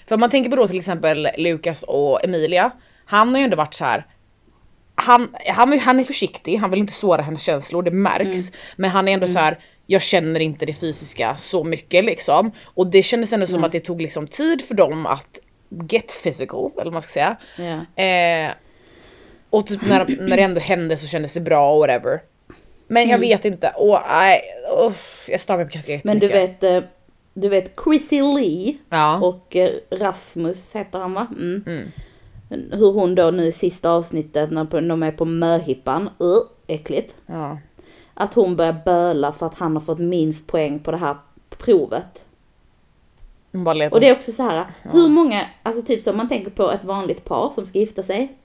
För 0.07 0.15
om 0.15 0.19
man 0.19 0.29
tänker 0.29 0.49
på 0.49 0.55
då 0.55 0.67
till 0.67 0.79
exempel 0.79 1.27
Lukas 1.37 1.83
och 1.83 2.23
Emilia. 2.25 2.71
Han 3.05 3.29
har 3.29 3.37
ju 3.37 3.43
ändå 3.43 3.57
varit 3.57 3.73
så 3.73 3.85
här. 3.85 4.05
Han, 4.99 5.35
han, 5.47 5.79
han 5.79 5.99
är 5.99 6.03
försiktig, 6.03 6.57
han 6.57 6.69
vill 6.69 6.79
inte 6.79 6.93
såra 6.93 7.21
hennes 7.21 7.41
känslor, 7.41 7.83
det 7.83 7.91
märks. 7.91 8.51
Men 8.75 8.89
han 8.89 9.07
är 9.07 9.13
ändå 9.13 9.27
så 9.27 9.39
här. 9.39 9.59
jag 9.85 10.01
känner 10.01 10.39
inte 10.39 10.65
det 10.65 10.73
fysiska 10.73 11.37
så 11.37 11.63
mycket 11.63 12.05
liksom. 12.05 12.51
Och 12.63 12.87
det 12.87 13.03
kändes 13.03 13.33
ändå 13.33 13.47
som 13.47 13.63
att 13.63 13.71
det 13.71 13.79
tog 13.79 14.01
liksom 14.01 14.27
tid 14.27 14.61
för 14.61 14.75
dem 14.75 15.05
att 15.05 15.39
get 15.89 16.23
physical, 16.23 16.71
eller 16.75 16.83
vad 16.83 16.93
man 16.93 17.01
ska 17.01 17.11
säga. 17.11 17.37
Ja. 17.57 18.03
Eh, 18.03 18.51
och 19.49 19.67
typ 19.67 19.81
när, 19.89 20.17
när 20.19 20.37
det 20.37 20.43
ändå 20.43 20.61
hände 20.61 20.97
så 20.97 21.07
kändes 21.07 21.33
det 21.33 21.41
bra 21.41 21.71
och 21.73 21.79
whatever. 21.79 22.21
Men 22.87 23.09
jag 23.09 23.17
vet 23.17 23.45
inte, 23.45 23.69
och 23.69 23.99
nej, 24.07 24.41
oh, 24.77 24.93
jag 25.27 25.39
stör 25.41 25.57
mig 25.57 25.65
på 25.65 25.71
Katja 25.71 25.99
Men 26.03 26.19
du 26.19 26.27
vet, 26.27 26.63
eh, 26.63 26.81
du 27.33 27.49
vet 27.49 27.71
Chrissy 27.83 28.21
Lee 28.21 28.77
Ja. 28.89 29.17
och 29.17 29.55
eh, 29.55 29.71
Rasmus 29.91 30.75
heter 30.75 30.99
han 30.99 31.13
va? 31.13 31.27
Mm. 31.39 31.91
Hur 32.49 32.91
hon 32.91 33.15
då 33.15 33.31
nu 33.31 33.43
i 33.45 33.51
sista 33.51 33.91
avsnittet 33.91 34.51
när 34.51 34.81
de 34.81 35.03
är 35.03 35.11
på 35.11 35.25
möhippan, 35.25 36.09
uh, 36.21 36.37
äckligt. 36.67 37.15
Ja. 37.25 37.57
Att 38.13 38.33
hon 38.33 38.55
börjar 38.55 38.81
böla 38.85 39.31
för 39.31 39.45
att 39.45 39.55
han 39.55 39.73
har 39.75 39.81
fått 39.81 39.99
minst 39.99 40.47
poäng 40.47 40.79
på 40.79 40.91
det 40.91 40.97
här 40.97 41.17
provet. 41.49 42.25
Och 43.93 43.99
det 43.99 44.09
är 44.09 44.15
också 44.15 44.31
så 44.31 44.43
här, 44.43 44.65
hur 44.81 45.09
många, 45.09 45.45
alltså 45.63 45.85
typ 45.85 46.03
som 46.03 46.17
man 46.17 46.27
tänker 46.27 46.51
på 46.51 46.71
ett 46.71 46.83
vanligt 46.83 47.25
par 47.25 47.49
som 47.49 47.65
ska 47.65 47.79
gifta 47.79 48.03
sig. 48.03 48.37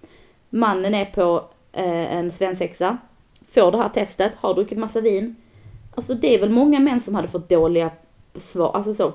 Mannen 0.50 0.94
är 0.94 1.04
på 1.04 1.44
eh, 1.72 2.16
en 2.16 2.30
svensexa, 2.30 2.98
får 3.48 3.72
det 3.72 3.78
här 3.78 3.88
testet, 3.88 4.34
har 4.34 4.54
druckit 4.54 4.78
massa 4.78 5.00
vin. 5.00 5.36
Alltså 5.94 6.14
det 6.14 6.34
är 6.34 6.40
väl 6.40 6.50
många 6.50 6.80
män 6.80 7.00
som 7.00 7.14
hade 7.14 7.28
fått 7.28 7.48
dåliga 7.48 7.90
svar, 8.34 8.72
alltså 8.74 8.94
så, 8.94 9.12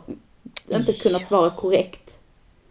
inte 0.69 0.93
kunnat 0.93 1.25
svara 1.25 1.50
korrekt. 1.50 2.19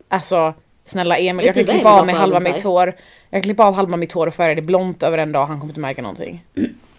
Alltså 0.09 0.55
snälla 0.89 1.19
Emil, 1.19 1.47
jag 1.47 1.55
kan 1.55 1.65
klippa 1.65 2.01
av 2.01 2.07
mig 2.07 2.15
halva 2.15 2.41
mitt 2.41 2.63
hår. 2.63 2.87
Jag 3.31 3.37
kan 3.37 3.43
klippa 3.43 3.65
av 3.65 3.75
halva 3.75 3.97
mitt 3.97 4.13
hår 4.13 4.27
och 4.27 4.35
färga 4.35 4.55
det 4.55 4.63
blont 4.63 5.03
över 5.03 5.19
en 5.19 5.33
dag, 5.33 5.47
han 5.47 5.61
kommer 5.61 5.71
inte 5.71 5.81
märka 5.81 6.03
någonting. 6.03 6.45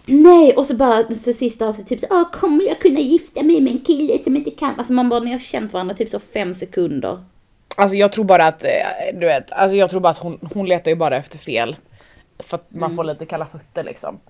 Nej, 0.06 0.52
och 0.56 0.66
så 0.66 0.74
bara 0.74 1.12
så 1.12 1.32
sista 1.32 1.66
avsnitt 1.66 1.86
typ 1.86 2.00
så, 2.00 2.06
Åh, 2.10 2.30
kommer 2.32 2.64
jag 2.68 2.78
kunna 2.80 3.00
gifta 3.00 3.42
mig 3.42 3.60
med 3.60 3.72
en 3.72 3.80
kille 3.80 4.18
som 4.18 4.36
inte 4.36 4.50
kan? 4.50 4.74
Alltså 4.78 4.92
man 4.92 5.08
bara, 5.08 5.20
ni 5.20 5.32
har 5.32 5.38
känt 5.38 5.72
varandra 5.72 5.94
typ 5.94 6.08
så 6.10 6.18
fem 6.20 6.54
sekunder. 6.54 7.24
Alltså 7.76 7.96
jag 7.96 8.12
tror 8.12 8.24
bara 8.24 8.46
att, 8.46 8.64
eh, 8.64 8.70
du 9.14 9.26
vet, 9.26 9.52
alltså 9.52 9.76
jag 9.76 9.90
tror 9.90 10.00
bara 10.00 10.08
att 10.08 10.18
hon, 10.18 10.38
hon 10.54 10.66
letar 10.68 10.90
ju 10.90 10.94
bara 10.96 11.16
efter 11.16 11.38
fel. 11.38 11.76
För 12.38 12.56
att 12.56 12.66
man 12.68 12.96
får 12.96 13.04
lite 13.04 13.26
kalla 13.26 13.46
fötter 13.46 13.84
liksom. 13.84 14.20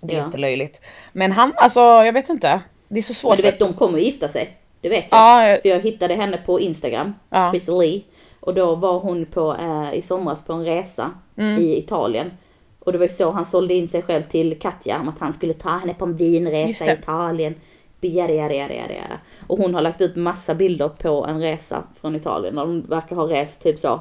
Det 0.00 0.06
är 0.06 0.10
Mm. 0.12 0.20
Ja. 0.22 0.26
jättelöjligt. 0.28 0.80
Men 1.12 1.32
han, 1.32 1.52
alltså 1.56 1.80
jag 1.80 2.12
vet 2.12 2.28
inte. 2.28 2.60
Det 2.88 2.98
är 2.98 3.02
så 3.02 3.14
svårt. 3.14 3.30
Men 3.30 3.36
du 3.36 3.42
vet, 3.42 3.58
de 3.58 3.72
kommer 3.72 3.98
att 3.98 4.04
gifta 4.04 4.28
sig. 4.28 4.56
Det 4.80 4.88
vet 4.88 5.04
jag. 5.10 5.18
Ja, 5.20 5.48
jag- 5.48 5.62
För 5.62 5.68
jag 5.68 5.80
hittade 5.80 6.14
henne 6.14 6.36
på 6.46 6.60
Instagram, 6.60 7.14
Ja. 7.30 7.50
Chrissy 7.52 7.72
Lee. 7.72 8.00
Och 8.46 8.54
då 8.54 8.74
var 8.74 8.98
hon 8.98 9.26
på, 9.26 9.54
eh, 9.60 9.94
i 9.94 10.02
somras 10.02 10.42
på 10.44 10.52
en 10.52 10.64
resa 10.64 11.10
Mm. 11.36 11.60
i 11.62 11.78
Italien. 11.78 12.30
Och 12.78 12.92
det 12.92 12.98
var 12.98 13.04
ju 13.04 13.08
så 13.08 13.30
han 13.30 13.44
sålde 13.46 13.74
in 13.74 13.88
sig 13.88 14.02
själv 14.02 14.22
till 14.22 14.58
Katja, 14.58 15.00
om 15.00 15.08
att 15.08 15.18
han 15.18 15.32
skulle 15.32 15.52
ta 15.52 15.68
henne 15.70 15.94
på 15.94 16.04
en 16.04 16.16
vinresa 16.16 16.84
i. 16.86 16.92
Italien. 16.98 17.54
Jada, 18.00 18.32
jada, 18.32 18.54
jada, 18.54 18.74
jada, 18.74 18.94
jada. 18.94 19.20
Och 19.46 19.58
hon 19.58 19.74
har 19.74 19.82
lagt 19.82 20.00
ut 20.00 20.16
massa 20.16 20.54
bilder 20.54 20.88
på 20.88 21.26
en 21.26 21.40
resa 21.40 21.82
från 22.00 22.16
Italien. 22.16 22.58
Och 22.58 22.66
de 22.66 22.82
verkar 22.82 23.16
ha 23.16 23.28
rest 23.30 23.62
typ 23.62 23.78
så, 23.78 24.00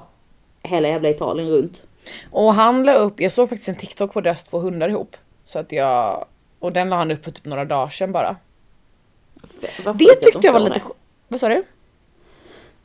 hela 0.64 0.88
jävla 0.88 1.10
Italien 1.10 1.50
runt. 1.50 1.84
Och 2.32 2.54
han 2.54 2.84
la 2.84 2.94
upp, 2.94 3.20
jag 3.22 3.32
såg 3.32 3.50
faktiskt 3.50 3.70
en 3.70 3.76
TikTok 3.76 4.14
på 4.14 4.22
deras 4.22 4.44
två 4.44 4.60
hundar 4.60 4.90
ihop. 4.90 5.16
Så 5.44 5.60
att 5.60 5.72
jag, 5.72 6.26
och 6.60 6.72
den 6.74 6.90
la 6.90 6.96
han 6.96 7.12
upp 7.12 7.24
på 7.24 7.32
typ 7.32 7.46
några 7.46 7.66
dagar 7.66 7.90
sedan 7.90 8.12
bara. 8.12 8.36
F- 9.44 9.86
Det 9.96 10.16
tyckte 10.16 10.40
jag 10.48 10.54
var 10.54 10.60
lite, 10.60 10.82
vad 11.28 11.40
sa 11.40 11.50
du? 11.50 11.64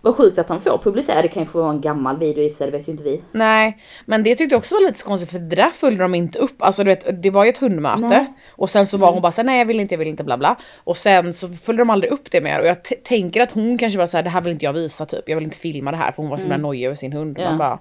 Vad 0.03 0.17
sjukt 0.17 0.39
att 0.39 0.49
han 0.49 0.61
får 0.61 0.79
publicera. 0.79 1.23
Det 1.23 1.29
kanske 1.29 1.53
får 1.53 1.61
vara 1.61 1.71
en 1.71 1.81
gammal 1.81 2.19
video 2.19 2.45
i 2.45 2.47
och 2.47 2.51
för 2.51 2.57
sig, 2.57 2.71
det 2.71 2.79
vet 2.79 2.89
ju 2.89 2.93
inte 2.93 3.05
vi. 3.05 3.23
Nej, 3.33 3.79
men 4.05 4.23
det 4.23 4.35
tyckte 4.35 4.55
jag 4.55 4.59
också 4.59 4.75
var 4.75 4.87
lite 4.87 5.03
konstigt 5.03 5.31
för 5.31 5.39
det 5.39 5.57
där 5.57 5.69
följde 5.71 6.05
de 6.05 6.15
inte 6.15 6.39
upp. 6.39 6.63
Alltså 6.63 6.85
du 6.85 6.91
vet, 6.91 7.23
det 7.23 7.31
var 7.31 7.45
ju 7.45 7.51
ett 7.51 7.59
hundmöte 7.59 8.01
Nej. 8.01 8.33
och 8.51 8.71
sen 8.71 8.87
så 8.87 8.99
var 8.99 9.13
hon 9.13 9.23
bara 9.23 9.33
såhär 9.33 9.47
nej 9.47 9.59
jag 9.59 9.67
vill 9.67 9.81
inte, 9.81 9.95
jag 9.95 9.99
vill 9.99 10.09
inte 10.09 10.25
bla 10.25 10.39
bla. 10.39 10.57
Och 10.85 10.97
sen 10.97 11.35
så 11.35 11.49
följde 11.49 11.81
de 11.81 11.91
aldrig 11.91 12.13
upp 12.13 12.31
det 12.31 12.41
mer 12.41 12.61
och 12.61 12.67
jag 12.67 12.77
tänker 13.05 13.41
att 13.41 13.53
hon 13.53 13.79
kanske 13.79 13.99
var 13.99 14.07
såhär 14.07 14.25
det 14.25 14.31
här 14.31 14.41
vill 14.41 14.53
inte 14.53 14.65
jag 14.65 14.73
visa 14.73 15.07
typ, 15.07 15.29
jag 15.29 15.37
vill 15.37 15.45
inte 15.45 15.57
filma 15.57 15.91
det 15.91 15.97
här 15.97 16.13
för 16.13 16.23
hon 16.23 16.31
var 16.31 16.37
så 16.37 16.43
himla 16.43 16.57
nojig 16.57 16.85
över 16.87 16.97
sin 16.97 17.13
hund. 17.13 17.39
Ja. 17.41 17.49
Man 17.49 17.59
bara, 17.59 17.79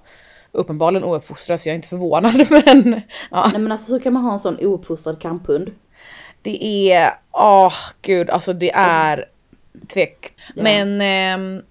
uppenbarligen 0.52 1.04
ouppfostrad 1.04 1.60
så 1.60 1.68
jag 1.68 1.72
är 1.72 1.76
inte 1.76 1.88
förvånad 1.88 2.46
men 2.50 3.00
ja. 3.30 3.48
Nej 3.52 3.60
men 3.60 3.72
alltså 3.72 3.92
hur 3.92 4.00
kan 4.00 4.12
man 4.12 4.22
ha 4.24 4.32
en 4.32 4.38
sån 4.38 4.56
ouppfostrad 4.66 5.20
kamphund? 5.20 5.70
Det 6.42 6.64
är, 6.92 7.14
åh 7.32 7.74
gud 8.02 8.30
alltså 8.30 8.52
det 8.52 8.70
är 8.74 9.28
tvek. 9.88 10.34
Ja. 10.54 10.62
Men, 10.62 11.00
ehm, 11.00 11.62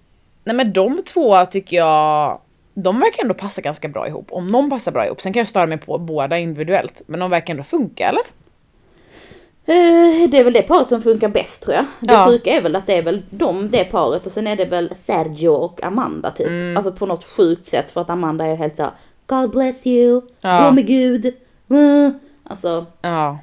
nej 0.44 0.56
men 0.56 0.72
de 0.72 1.02
två 1.04 1.44
tycker 1.46 1.76
jag, 1.76 2.40
de 2.74 3.00
verkar 3.00 3.22
ändå 3.22 3.34
passa 3.34 3.60
ganska 3.60 3.88
bra 3.88 4.08
ihop. 4.08 4.26
Om 4.32 4.46
någon 4.46 4.70
passar 4.70 4.92
bra 4.92 5.06
ihop, 5.06 5.20
sen 5.20 5.32
kan 5.32 5.40
jag 5.40 5.48
störa 5.48 5.66
mig 5.66 5.78
på 5.78 5.98
båda 5.98 6.38
individuellt. 6.38 7.02
Men 7.06 7.20
de 7.20 7.30
verkar 7.30 7.54
ändå 7.54 7.64
funka 7.64 8.08
eller? 8.08 8.22
Eh, 9.66 10.28
Det 10.30 10.38
är 10.38 10.44
väl 10.44 10.52
det 10.52 10.62
paret 10.62 10.88
som 10.88 11.02
funkar 11.02 11.28
bäst 11.28 11.62
tror 11.62 11.74
jag. 11.74 11.84
Det 12.00 12.12
Ja. 12.14 12.26
sjuka 12.28 12.50
är 12.50 12.62
väl 12.62 12.76
att 12.76 12.86
det 12.86 12.98
är 12.98 13.02
väl 13.02 13.22
de, 13.30 13.70
det 13.70 13.84
paret 13.84 14.26
och 14.26 14.32
sen 14.32 14.46
är 14.46 14.56
det 14.56 14.64
väl 14.64 14.94
Sergio 14.96 15.48
och 15.48 15.84
Amanda 15.84 16.30
typ. 16.30 16.46
Mm. 16.46 16.76
Alltså 16.76 16.92
på 16.92 17.06
något 17.06 17.24
sjukt 17.24 17.66
sätt 17.66 17.90
för 17.90 18.00
att 18.00 18.10
Amanda 18.10 18.46
är 18.46 18.56
helt 18.56 18.76
såhär 18.76 18.92
God 19.26 19.50
bless 19.50 19.86
you, 19.86 20.22
Ja. 20.40 20.64
gå 20.68 20.74
med 20.74 20.86
gud. 20.86 21.34
Mm. 21.70 22.18
Alltså, 22.44 22.86
Ja. 23.02 23.38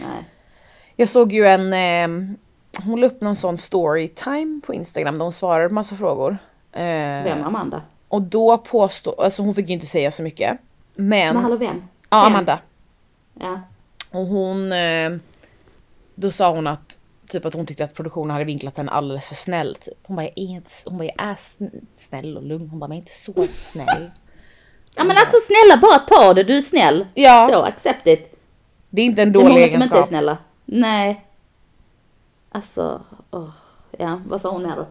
nej. 0.00 0.28
Jag 0.96 1.08
såg 1.08 1.32
ju 1.32 1.46
en, 1.46 1.72
ehm, 1.72 2.36
hon 2.84 3.00
la 3.00 3.06
upp 3.06 3.20
någon 3.20 3.36
sån 3.36 3.56
storytime 3.58 4.60
på 4.66 4.74
Instagram 4.74 5.14
där 5.18 5.22
hon 5.22 5.32
svarade 5.32 5.68
på 5.68 5.74
massa 5.74 5.96
frågor. 5.96 6.30
Eh, 6.72 6.80
Vem 7.24 7.42
Amanda? 7.44 7.82
Och 8.08 8.22
då 8.22 8.58
påstod, 8.58 9.14
alltså 9.20 9.42
hon 9.42 9.54
fick 9.54 9.68
ju 9.68 9.74
inte 9.74 9.86
säga 9.86 10.10
så 10.10 10.22
mycket. 10.22 10.58
Men, 10.94 11.34
Men 11.34 11.42
hallå 11.42 11.56
vem? 11.56 11.82
ja 12.10 12.22
Vem? 12.22 12.32
Amanda. 12.32 12.58
Ja. 13.40 13.60
Och 14.10 14.26
hon, 14.26 14.72
eh, 14.72 15.10
då 16.14 16.30
sa 16.30 16.50
hon 16.50 16.66
att 16.66 16.96
typ 17.28 17.44
att 17.44 17.54
hon 17.54 17.66
tyckte 17.66 17.84
att 17.84 17.94
produktionen 17.94 18.30
hade 18.30 18.44
vinklat 18.44 18.76
henne 18.76 18.92
alldeles 18.92 19.28
för 19.28 19.34
snäll. 19.34 19.76
Typ. 19.84 19.94
Hon 20.02 20.16
bara, 20.16 20.22
jag 20.26 20.32
är, 20.38 20.42
inte, 20.42 20.70
hon 20.86 20.98
bara, 20.98 21.04
jag 21.04 21.14
är 21.28 21.34
sn- 21.34 21.80
snäll 21.98 22.36
och 22.36 22.42
lugn. 22.42 22.68
Hon 22.68 22.78
bara, 22.80 22.88
men 22.88 22.96
jag 22.98 23.02
är 23.02 23.40
inte 23.40 23.52
så 23.54 23.60
snäll. 23.70 24.10
Ja 24.94 25.04
men 25.04 25.10
alltså 25.16 25.36
snälla 25.46 25.80
bara 25.80 25.98
ta 25.98 26.34
det, 26.34 26.42
du 26.42 26.56
är 26.56 26.60
snäll. 26.60 27.06
Ja. 27.14 27.48
Så, 27.52 27.62
accept 27.62 28.06
it. 28.06 28.34
Det 28.90 29.02
är 29.02 29.06
inte 29.06 29.22
en 29.22 29.32
Det 29.32 29.38
är 29.38 29.42
dålig 29.42 29.54
många 29.54 29.68
som 29.68 29.82
inte 29.82 29.94
är 29.94 29.98
egenskap. 29.98 30.08
snälla. 30.08 30.36
Nej. 30.64 31.24
Alltså, 32.52 33.02
åh. 33.30 33.48
Ja, 33.98 34.20
vad 34.26 34.40
sa 34.40 34.50
hon 34.50 34.62
mer 34.62 34.76
då? 34.76 34.86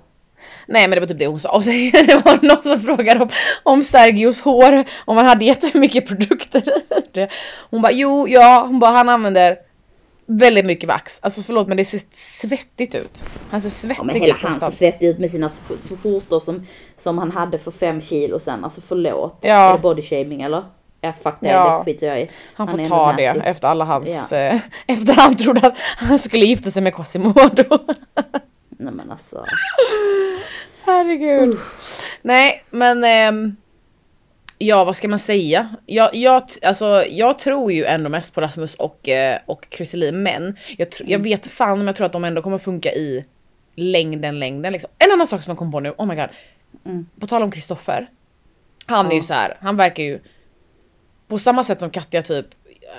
Nej 0.67 0.87
men 0.87 0.91
det 0.91 0.99
var 0.99 1.07
typ 1.07 1.19
det 1.19 1.27
hon 1.27 1.39
sa. 1.39 1.55
Och 1.55 1.63
sen 1.63 1.91
det 1.91 2.21
var 2.25 2.39
någon 2.41 2.63
som 2.63 2.79
frågade 2.79 3.19
om, 3.19 3.29
om 3.63 3.83
Sergios 3.83 4.41
hår, 4.41 4.85
om 5.05 5.17
han 5.17 5.25
hade 5.25 5.45
jättemycket 5.45 6.07
produkter 6.07 6.69
i 6.69 7.01
det. 7.11 7.29
Hon 7.69 7.81
bara, 7.81 7.91
jo, 7.91 8.27
ja, 8.27 8.65
hon 8.67 8.79
bara, 8.79 8.91
han 8.91 9.09
använder 9.09 9.57
väldigt 10.25 10.65
mycket 10.65 10.89
vax. 10.89 11.19
Alltså 11.21 11.41
förlåt 11.41 11.67
men 11.67 11.77
det 11.77 11.85
ser 11.85 12.01
svettigt 12.11 12.95
ut. 12.95 13.23
Han 13.49 13.61
ser 13.61 13.69
svettig 13.69 13.99
Ja, 13.99 14.03
men 14.03 14.15
hela 14.15 14.35
ut 14.35 14.41
han 14.41 14.59
ser 14.59 14.71
svettig 14.71 15.07
ut 15.07 15.19
med 15.19 15.31
sina 15.31 15.49
skjortor 16.03 16.39
som, 16.39 16.65
som 16.95 17.17
han 17.17 17.31
hade 17.31 17.57
för 17.57 17.71
fem 17.71 18.01
kilo 18.01 18.39
sen. 18.39 18.63
Alltså 18.63 18.81
förlåt. 18.81 19.37
Ja. 19.41 19.69
Är 19.69 19.73
det 19.73 19.79
body 19.79 20.01
shaming 20.01 20.41
eller? 20.41 20.63
Ja 21.07 21.13
fuck 21.13 21.35
det, 21.41 21.47
Ja. 21.49 21.77
det 21.77 21.91
skiter 21.91 22.07
jag 22.07 22.21
i. 22.21 22.29
Han 22.53 22.67
får 22.67 22.79
är 22.79 22.85
ta 22.85 23.13
det 23.13 23.27
nasty. 23.33 23.49
efter 23.49 23.67
alla 23.67 23.85
hans, 23.85 24.31
Ja. 24.31 24.37
eh, 24.37 24.59
efter 24.87 25.13
han 25.13 25.35
trodde 25.37 25.67
att 25.67 25.77
han 25.97 26.19
skulle 26.19 26.45
gifta 26.45 26.71
sig 26.71 26.81
med 26.81 26.95
Quasimodo. 26.95 27.63
Nej 28.79 28.93
men 28.93 29.11
alltså. 29.11 29.45
Herregud. 30.85 31.57
Nej 32.21 32.63
men 32.69 33.03
ehm, 33.03 33.55
ja 34.57 34.83
vad 34.85 34.95
ska 34.95 35.07
man 35.07 35.19
säga? 35.19 35.75
Jag, 35.85 36.15
jag, 36.15 36.43
alltså, 36.61 37.03
jag 37.09 37.39
tror 37.39 37.71
ju 37.71 37.85
ändå 37.85 38.09
mest 38.09 38.33
på 38.33 38.41
Rasmus 38.41 38.75
och, 38.75 39.09
eh, 39.09 39.39
och 39.45 39.67
Chriselin 39.71 40.23
men 40.23 40.57
jag, 40.77 40.87
tr- 40.87 41.03
jag 41.07 41.19
vet 41.19 41.47
fan 41.47 41.79
om 41.81 41.87
jag 41.87 41.95
tror 41.95 42.05
att 42.05 42.13
de 42.13 42.23
ändå 42.23 42.41
kommer 42.41 42.57
funka 42.57 42.91
i 42.93 43.25
längden 43.75 44.39
längden 44.39 44.73
liksom. 44.73 44.89
En 44.99 45.11
annan 45.11 45.27
sak 45.27 45.41
som 45.41 45.51
jag 45.51 45.57
kom 45.57 45.71
på 45.71 45.79
nu, 45.79 45.93
oh 45.97 46.05
my 46.05 46.15
god. 46.15 46.29
På 47.19 47.27
tal 47.27 47.43
om 47.43 47.51
Kristoffer. 47.51 48.09
Han 48.85 49.11
är 49.11 49.15
ju 49.15 49.21
så 49.21 49.33
här, 49.33 49.57
han 49.61 49.77
verkar 49.77 50.03
ju 50.03 50.19
på 51.27 51.39
samma 51.39 51.63
sätt 51.63 51.79
som 51.79 51.89
Katja 51.89 52.21
typ 52.21 52.45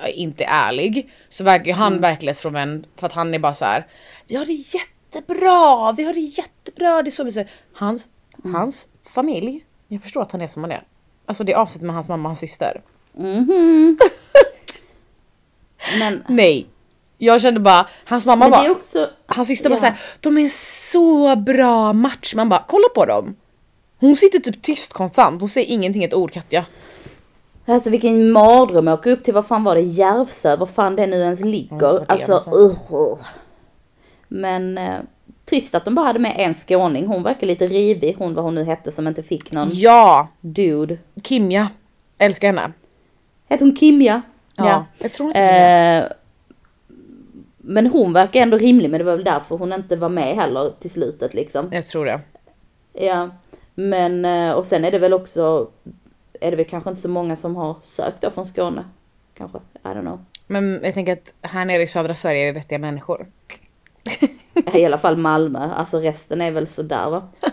eh, 0.05 0.21
inte 0.21 0.45
är 0.45 0.69
ärlig 0.69 1.13
så 1.31 1.45
verkar 1.45 1.65
ju 1.65 1.73
han 1.73 2.01
verklighetsfrånvänd 2.01 2.87
för 2.97 3.07
att 3.07 3.13
han 3.13 3.35
är 3.35 3.39
bara 3.39 3.55
så 3.55 3.65
här. 3.65 3.87
Vi 4.27 4.37
har 4.37 4.45
det 4.45 4.53
jättebra, 4.53 5.93
vi 5.93 6.05
har 6.05 6.13
det 6.13 6.21
jättebra, 6.21 7.03
det 7.03 7.09
är 7.09 7.11
så 7.11 7.31
säger. 7.31 7.51
Hans, 7.73 8.09
hans 8.45 8.89
familj, 9.15 9.65
jag 9.89 10.03
förstår 10.03 10.23
att 10.23 10.33
han 10.33 10.41
är 10.41 10.49
som 10.49 10.63
han 10.63 10.73
är. 10.73 10.83
Alltså 11.27 11.45
det 11.45 11.55
avsnittet 11.55 11.87
med 11.87 11.95
hans 11.95 12.09
mamma 12.09 12.23
och 12.23 12.29
hans 12.29 12.39
syster. 12.39 12.83
Mhm. 13.13 13.99
Men, 15.99 16.25
Nej. 16.29 16.67
Jag 17.19 17.43
kände 17.43 17.61
bara, 17.61 17.87
hans 18.05 18.27
mamma 18.27 18.51
bara, 18.51 18.65
är 18.65 18.71
också... 18.71 19.11
hans 19.27 19.49
syster 19.49 19.69
bara 19.69 19.75
ja. 19.75 19.81
såhär, 19.81 19.99
de 20.21 20.39
är 20.39 20.49
så 20.91 21.37
bra 21.37 21.93
match. 21.93 22.35
Man 22.35 22.49
bara, 22.49 22.65
kolla 22.69 22.89
på 22.95 23.05
dem. 23.05 23.37
Hon 23.99 24.17
sitter 24.17 24.39
typ 24.39 24.63
tyst 24.63 24.93
konstant, 24.93 25.41
hon 25.41 25.49
säger 25.49 25.73
ingenting 25.73 26.05
ett 26.05 26.15
ord 26.15 26.33
Katja. 26.33 26.67
Alltså 27.69 27.91
vilken 27.91 28.33
mardröm 28.33 28.89
att 28.89 28.99
åka 28.99 29.11
upp 29.11 29.25
till, 29.25 29.35
vad 29.35 29.47
fan 29.47 29.65
var 29.65 29.75
det, 29.75 29.81
Järvsö, 29.81 30.57
var 30.57 30.67
fan 30.67 30.97
det 30.97 31.07
nu 31.07 31.17
ens 31.17 31.41
Ja, 31.41 31.47
ligger. 31.47 32.11
Alltså, 32.11 32.33
uh. 32.35 33.19
Men 34.29 34.79
eh, 34.79 34.99
trist 35.45 35.75
att 35.75 35.85
de 35.85 35.95
bara 35.95 36.07
hade 36.07 36.19
med 36.19 36.35
en 36.37 36.55
skåning. 36.55 37.07
Hon 37.07 37.23
verkar 37.23 37.47
lite 37.47 37.67
rivig, 37.67 38.17
hon 38.19 38.35
vad 38.35 38.45
hon 38.45 38.55
nu 38.55 38.65
hette 38.65 38.91
som 38.91 39.07
inte 39.07 39.23
fick 39.23 39.53
någon 39.53 39.69
Ja, 39.73 40.29
dude. 40.41 40.99
Kimja. 41.23 41.69
Älskar 42.19 42.49
henne. 42.49 42.73
Hette 43.49 43.65
hon 43.65 43.77
Kimja? 43.77 44.23
Ja, 44.57 44.87
jag 44.99 45.13
tror 45.13 45.29
inte. 45.29 45.41
Eh, 45.41 46.05
men 47.59 47.87
hon 47.87 48.13
verkar 48.13 48.41
ändå 48.41 48.59
rimlig, 48.59 48.91
men 48.91 48.99
det 48.99 49.05
var 49.05 49.17
väl 49.17 49.25
därför 49.25 49.57
hon 49.57 49.73
inte 49.73 49.97
var 49.97 50.09
med 50.09 50.37
heller 50.37 50.73
till 50.81 50.91
slutet 50.91 51.35
liksom. 51.35 51.69
Jag 51.73 51.87
tror 51.87 52.05
det. 52.05 52.21
Ja, 52.93 53.29
men 53.75 54.25
eh, 54.25 54.53
och 54.53 54.67
sen 54.67 54.85
är 54.85 54.91
det 54.91 54.99
väl 54.99 55.13
också, 55.13 55.69
är 56.41 56.51
det 56.51 56.57
väl 56.57 56.67
kanske 56.67 56.91
inte 56.91 57.03
så 57.03 57.09
många 57.09 57.37
som 57.37 57.57
har 57.57 57.77
sökt 57.83 58.21
då 58.21 58.31
från 58.31 58.47
Skåne. 58.47 58.85
Kanske, 59.35 59.59
I 59.59 59.89
don't 59.89 60.01
know. 60.01 60.25
Men 60.47 60.81
jag 60.83 60.95
tänker 60.95 61.13
att 61.13 61.35
här 61.43 61.65
nere 61.65 61.83
i 61.83 61.87
södra 61.87 62.15
Sverige 62.15 62.43
är 62.43 62.53
vi 62.53 62.59
vettiga 62.59 62.79
människor. 62.79 63.27
I 64.75 64.85
alla 64.85 64.99
fall 64.99 65.17
Malmö, 65.17 65.59
alltså 65.59 66.01
resten 66.01 66.41
är 66.41 66.51
väl 66.51 66.67
sådär 66.67 67.11
va. 67.11 67.29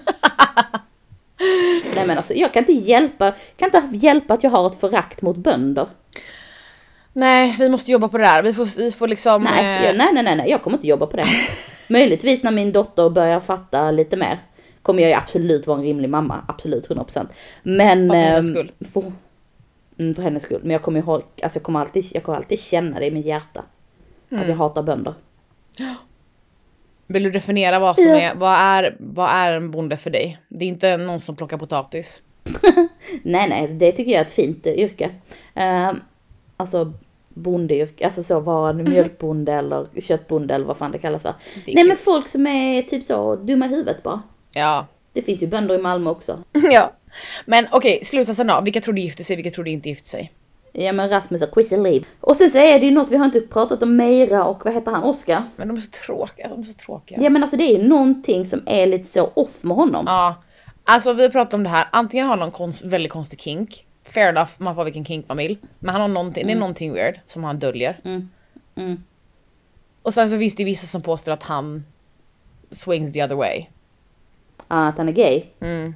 Nej 1.95 2.07
men 2.07 2.17
alltså 2.17 2.33
jag 2.33 2.53
kan 2.53 2.61
inte 2.61 2.73
hjälpa, 2.73 3.33
kan 3.55 3.65
inte 3.65 3.97
hjälpa 3.97 4.33
att 4.33 4.43
jag 4.43 4.51
har 4.51 4.67
ett 4.67 4.79
förakt 4.79 5.21
mot 5.21 5.37
bönder. 5.37 5.87
Nej, 7.13 7.55
vi 7.59 7.69
måste 7.69 7.91
jobba 7.91 8.07
på 8.07 8.17
det 8.17 8.23
där. 8.23 8.43
Vi 8.43 8.53
får, 8.53 8.77
vi 8.77 8.91
får 8.91 9.07
liksom... 9.07 9.43
Nej, 9.43 9.79
eh, 9.79 9.85
jag, 9.85 9.97
nej, 9.97 10.09
nej, 10.13 10.23
nej, 10.23 10.35
nej, 10.35 10.49
jag 10.49 10.61
kommer 10.61 10.77
inte 10.77 10.87
jobba 10.87 11.05
på 11.05 11.17
det. 11.17 11.27
Möjligtvis 11.89 12.43
när 12.43 12.51
min 12.51 12.71
dotter 12.71 13.09
börjar 13.09 13.39
fatta 13.39 13.91
lite 13.91 14.17
mer 14.17 14.39
kommer 14.85 15.01
jag 15.01 15.09
ju 15.09 15.15
absolut 15.15 15.67
vara 15.67 15.77
en 15.77 15.83
rimlig 15.83 16.09
mamma, 16.09 16.45
absolut 16.47 16.87
100%. 16.89 17.27
Men... 17.63 18.11
Av 18.11 18.17
hennes 18.17 18.45
ehm, 18.45 18.55
skull. 18.55 18.71
För, 18.93 19.11
mm, 19.99 20.15
för 20.15 20.21
hennes 20.21 20.43
skull. 20.43 20.59
Men 20.61 20.71
jag 20.71 20.81
kommer 20.81 20.99
ju 20.99 21.05
ha, 21.05 21.15
alltså 21.15 21.57
jag 21.57 21.63
kommer 21.63 21.79
alltid, 21.79 22.05
jag 22.13 22.23
kommer 22.23 22.37
alltid 22.37 22.59
känna 22.59 22.99
det 22.99 23.05
i 23.05 23.11
mitt 23.11 23.25
hjärta. 23.25 23.59
Att 23.59 24.31
Mm. 24.31 24.49
jag 24.49 24.55
hatar 24.55 24.83
bönder. 24.83 25.13
Vill 27.07 27.23
du 27.23 27.31
definiera 27.31 27.79
vad 27.79 27.95
som 27.95 28.05
Ja. 28.05 28.19
är, 28.19 28.35
vad 28.35 28.53
är, 28.53 28.95
vad 28.99 29.29
är 29.29 29.51
en 29.51 29.71
bonde 29.71 29.97
för 29.97 30.09
dig? 30.09 30.39
Det 30.47 30.65
är 30.65 30.69
inte 30.69 30.97
någon 30.97 31.19
som 31.19 31.35
plockar 31.35 31.57
potatis. 31.57 32.21
Nej, 33.23 33.49
nej, 33.49 33.67
det 33.67 33.91
tycker 33.91 34.11
jag 34.11 34.19
är 34.19 34.25
ett 34.25 34.31
fint 34.31 34.67
yrke. 34.67 35.09
Uh, 35.57 35.91
alltså 36.57 36.93
bondeyrke, 37.29 38.05
alltså 38.05 38.23
så 38.23 38.39
vara 38.39 38.69
en 38.69 38.83
mjölkbonde 38.83 39.53
eller 39.53 39.87
köttbonde 40.01 40.55
eller 40.55 40.65
vad 40.65 40.77
fan 40.77 40.91
det 40.91 40.97
kallas 40.97 41.21
för. 41.21 41.33
Det 41.65 41.73
Nej 41.73 41.83
men 41.83 41.97
folk 41.97 42.27
som 42.27 42.47
är 42.47 42.81
typ 42.81 43.03
så 43.03 43.35
dumma 43.35 43.65
i 43.65 43.69
huvudet 43.69 44.03
bara. 44.03 44.21
Ja. 44.55 44.87
Det 45.13 45.21
finns 45.21 45.43
ju 45.43 45.47
bönder 45.47 45.75
i 45.75 45.81
Malmö 45.81 46.09
också. 46.09 46.43
ja. 46.53 46.91
Men 47.45 47.67
okej, 47.71 48.05
slutsatsen 48.05 48.47
då. 48.47 48.61
Vilka 48.61 48.81
tror 48.81 48.93
du 48.93 49.01
gifter 49.01 49.23
sig, 49.23 49.35
vilka 49.35 49.51
tror 49.51 49.65
du 49.65 49.71
inte 49.71 49.89
gifter 49.89 50.07
sig? 50.07 50.33
Ja 50.77 50.91
men 50.91 51.09
Rasmus 51.09 51.41
och 51.41 51.51
Quizzy 51.51 51.77
Liv. 51.77 52.07
Och 52.19 52.35
sen 52.35 52.51
så 52.51 52.57
är 52.57 52.79
det 52.79 52.85
ju 52.85 52.91
något, 52.91 53.11
vi 53.11 53.17
har 53.17 53.25
inte 53.25 53.41
pratat 53.41 53.83
om 53.83 53.95
Meira 53.95 54.45
och 54.45 54.65
vad 54.65 54.73
heter 54.73 54.91
han, 54.91 55.03
Oskar? 55.03 55.43
Men 55.55 55.67
de 55.67 55.77
är 55.77 55.81
så 55.81 55.89
tråkiga, 56.05 56.47
de 56.47 56.59
är 56.59 56.63
så 56.63 56.73
tråkiga. 56.73 57.19
Ja 57.21 57.29
men 57.29 57.43
alltså 57.43 57.57
det 57.57 57.63
är 57.63 57.77
ju 57.77 57.87
någonting 57.87 58.45
som 58.45 58.63
är 58.65 58.87
lite 58.87 59.07
så 59.07 59.31
off 59.33 59.63
med 59.63 59.77
honom. 59.77 60.05
Ja. 60.07 60.35
Alltså 60.83 61.13
vi 61.13 61.21
har 61.21 61.29
pratat 61.29 61.53
om 61.53 61.63
det 61.63 61.69
här, 61.69 61.87
antingen 61.91 62.25
har 62.25 62.29
han 62.29 62.39
någon 62.39 62.51
konst, 62.51 62.83
väldigt 62.83 63.11
konstig 63.11 63.41
kink. 63.41 63.85
Fair 64.03 64.29
enough, 64.29 64.51
man 64.57 64.75
får 64.75 64.83
vilken 64.83 65.05
kink 65.05 65.27
man 65.27 65.37
vill. 65.37 65.57
Men 65.79 65.89
han 65.91 66.01
har 66.01 66.07
någonting, 66.07 66.47
det 66.47 66.53
är 66.53 66.57
någonting 66.57 66.93
weird 66.93 67.19
som 67.27 67.43
han 67.43 67.59
döljer. 67.59 67.99
Mm. 68.03 68.29
Mm. 68.75 69.03
Och 70.01 70.13
sen 70.13 70.29
så 70.29 70.37
finns 70.37 70.55
det 70.55 70.63
ju 70.63 70.65
vissa 70.65 70.87
som 70.87 71.01
påstår 71.01 71.31
att 71.31 71.43
han 71.43 71.85
swings 72.71 73.11
the 73.11 73.23
other 73.23 73.35
way. 73.35 73.65
Ah, 74.67 74.87
att 74.87 74.97
han 74.97 75.09
är 75.09 75.13
gay. 75.13 75.43
Mm. 75.59 75.95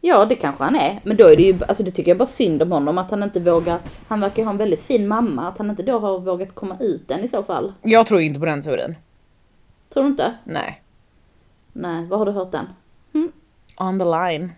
Ja 0.00 0.24
det 0.24 0.34
kanske 0.34 0.64
han 0.64 0.76
är. 0.76 1.00
Men 1.04 1.16
då 1.16 1.26
är 1.26 1.36
det 1.36 1.42
ju, 1.42 1.58
alltså 1.68 1.82
det 1.82 1.90
tycker 1.90 2.10
jag 2.10 2.18
bara 2.18 2.26
synd 2.26 2.62
om 2.62 2.72
honom 2.72 2.98
att 2.98 3.10
han 3.10 3.22
inte 3.22 3.40
vågar. 3.40 3.78
Han 4.08 4.20
verkar 4.20 4.36
ju 4.36 4.44
ha 4.44 4.50
en 4.52 4.58
väldigt 4.58 4.82
fin 4.82 5.08
mamma. 5.08 5.48
Att 5.48 5.58
han 5.58 5.70
inte 5.70 5.82
då 5.82 5.98
har 5.98 6.18
vågat 6.18 6.54
komma 6.54 6.76
ut 6.80 7.10
än 7.10 7.24
i 7.24 7.28
så 7.28 7.42
fall. 7.42 7.72
Jag 7.82 8.06
tror 8.06 8.20
inte 8.20 8.40
på 8.40 8.46
den 8.46 8.62
teorin. 8.62 8.94
Tror 9.92 10.02
du 10.02 10.08
inte? 10.08 10.34
Nej. 10.44 10.82
Nej, 11.72 12.06
var 12.06 12.18
har 12.18 12.26
du 12.26 12.32
hört 12.32 12.52
den? 12.52 12.66
On 13.76 13.98
the 13.98 14.04
line. 14.04 14.52